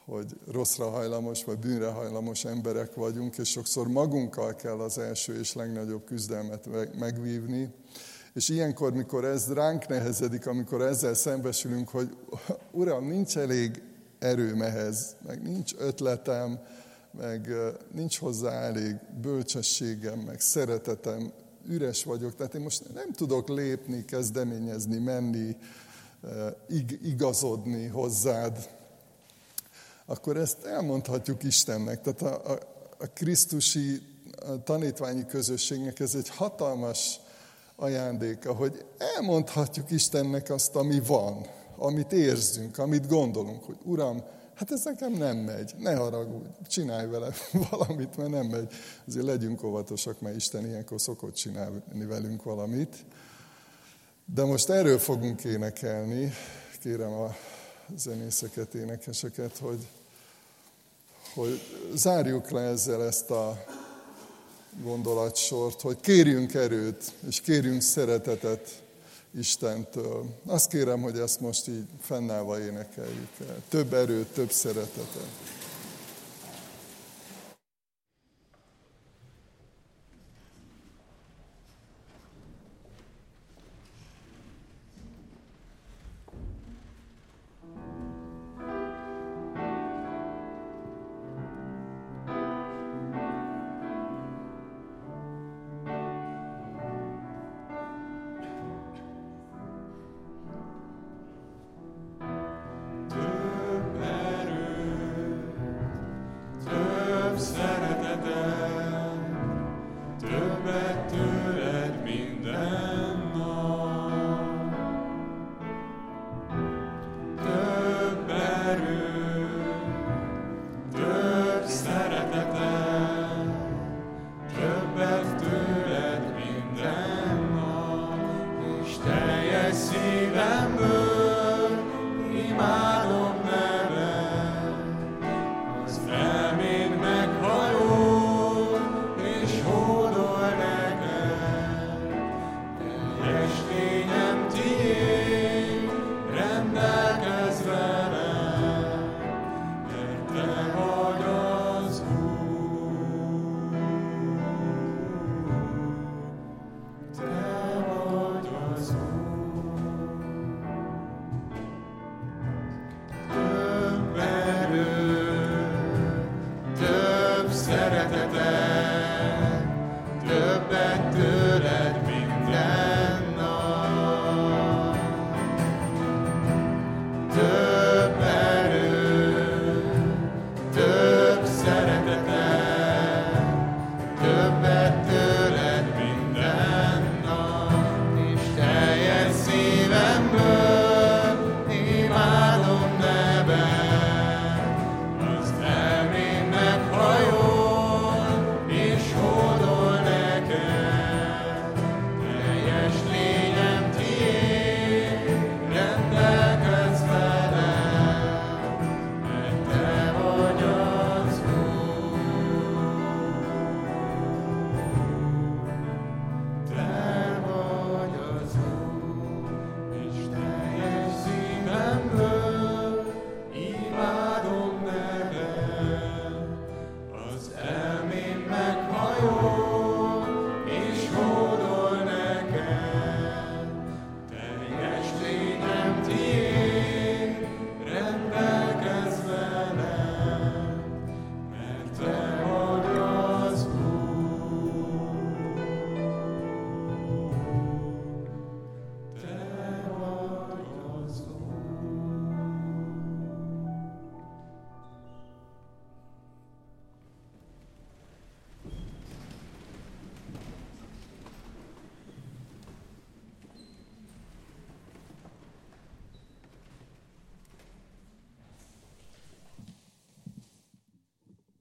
hogy 0.05 0.37
rosszra 0.47 0.91
hajlamos 0.91 1.45
vagy 1.45 1.59
bűnre 1.59 1.91
hajlamos 1.91 2.45
emberek 2.45 2.95
vagyunk, 2.95 3.39
és 3.39 3.51
sokszor 3.51 3.89
magunkkal 3.89 4.55
kell 4.55 4.81
az 4.81 4.99
első 4.99 5.39
és 5.39 5.53
legnagyobb 5.53 6.05
küzdelmet 6.05 6.69
megvívni. 6.99 7.75
És 8.37 8.49
ilyenkor, 8.49 8.93
mikor 8.93 9.25
ez 9.25 9.53
ránk 9.53 9.87
nehezedik, 9.87 10.47
amikor 10.47 10.83
ezzel 10.83 11.15
szembesülünk, 11.15 11.89
hogy 11.89 12.17
Uram, 12.71 13.07
nincs 13.07 13.37
elég 13.37 13.83
erőm 14.19 14.63
ehhez, 14.63 15.17
meg 15.27 15.43
nincs 15.43 15.75
ötletem, 15.79 16.59
meg 17.11 17.55
nincs 17.93 18.19
hozzá 18.19 18.53
elég 18.53 18.97
bölcsességem, 19.21 20.19
meg 20.19 20.41
szeretetem, 20.41 21.33
üres 21.69 22.05
vagyok, 22.05 22.37
tehát 22.37 22.55
én 22.55 22.61
most 22.61 22.95
nem 22.95 23.13
tudok 23.13 23.49
lépni, 23.49 24.05
kezdeményezni, 24.05 24.99
menni, 24.99 25.57
igazodni 27.03 27.87
hozzád, 27.87 28.69
akkor 30.07 30.37
ezt 30.37 30.65
elmondhatjuk 30.65 31.43
Istennek. 31.43 32.01
Tehát 32.01 32.23
a, 32.23 32.53
a, 32.53 32.59
a 32.99 33.07
Krisztusi 33.07 34.03
a 34.47 34.63
tanítványi 34.63 35.27
közösségnek 35.27 36.01
ez 36.01 36.15
egy 36.15 36.29
hatalmas 36.29 37.21
ajándéka, 37.77 38.53
hogy 38.55 38.85
elmondhatjuk 38.99 39.91
Istennek 39.91 40.51
azt, 40.51 40.77
ami 40.77 41.01
van, 41.07 41.47
amit 41.77 42.13
érzünk, 42.13 42.79
amit 42.79 43.09
gondolunk, 43.09 43.65
hogy 43.65 43.77
Uram, 43.83 44.23
hát 44.55 44.71
ez 44.71 44.85
nekem 44.85 45.13
nem 45.13 45.37
megy, 45.37 45.75
ne 45.79 45.95
haragudj, 45.95 46.49
csinálj 46.67 47.07
vele 47.07 47.33
valamit, 47.71 48.17
mert 48.17 48.31
nem 48.31 48.47
megy. 48.47 48.73
Azért 49.07 49.27
legyünk 49.27 49.65
óvatosak, 49.65 50.21
mert 50.21 50.37
Isten 50.37 50.67
ilyenkor 50.67 51.01
szokott 51.01 51.35
csinálni 51.35 52.05
velünk 52.09 52.43
valamit. 52.43 52.97
De 54.35 54.45
most 54.45 54.69
erről 54.69 54.99
fogunk 54.99 55.45
énekelni, 55.45 56.33
kérem 56.83 57.13
a 57.13 57.35
zenészeket, 57.97 58.75
énekeseket, 58.75 59.59
hogy, 59.59 59.87
hogy 61.35 61.61
zárjuk 61.95 62.51
le 62.51 62.61
ezzel 62.61 63.05
ezt 63.05 63.31
a 63.31 63.65
gondolatsort, 64.83 65.81
hogy 65.81 66.01
kérjünk 66.01 66.55
erőt, 66.55 67.13
és 67.29 67.41
kérjünk 67.41 67.83
szeretetet 67.83 68.85
Istentől. 69.39 70.25
Azt 70.47 70.69
kérem, 70.71 71.01
hogy 71.01 71.19
ezt 71.19 71.41
most 71.41 71.69
így 71.69 71.85
fennállva 72.01 72.61
énekeljük 72.61 73.31
el. 73.49 73.63
Több 73.69 73.93
erőt, 73.93 74.27
több 74.27 74.51
szeretetet. 74.51 75.46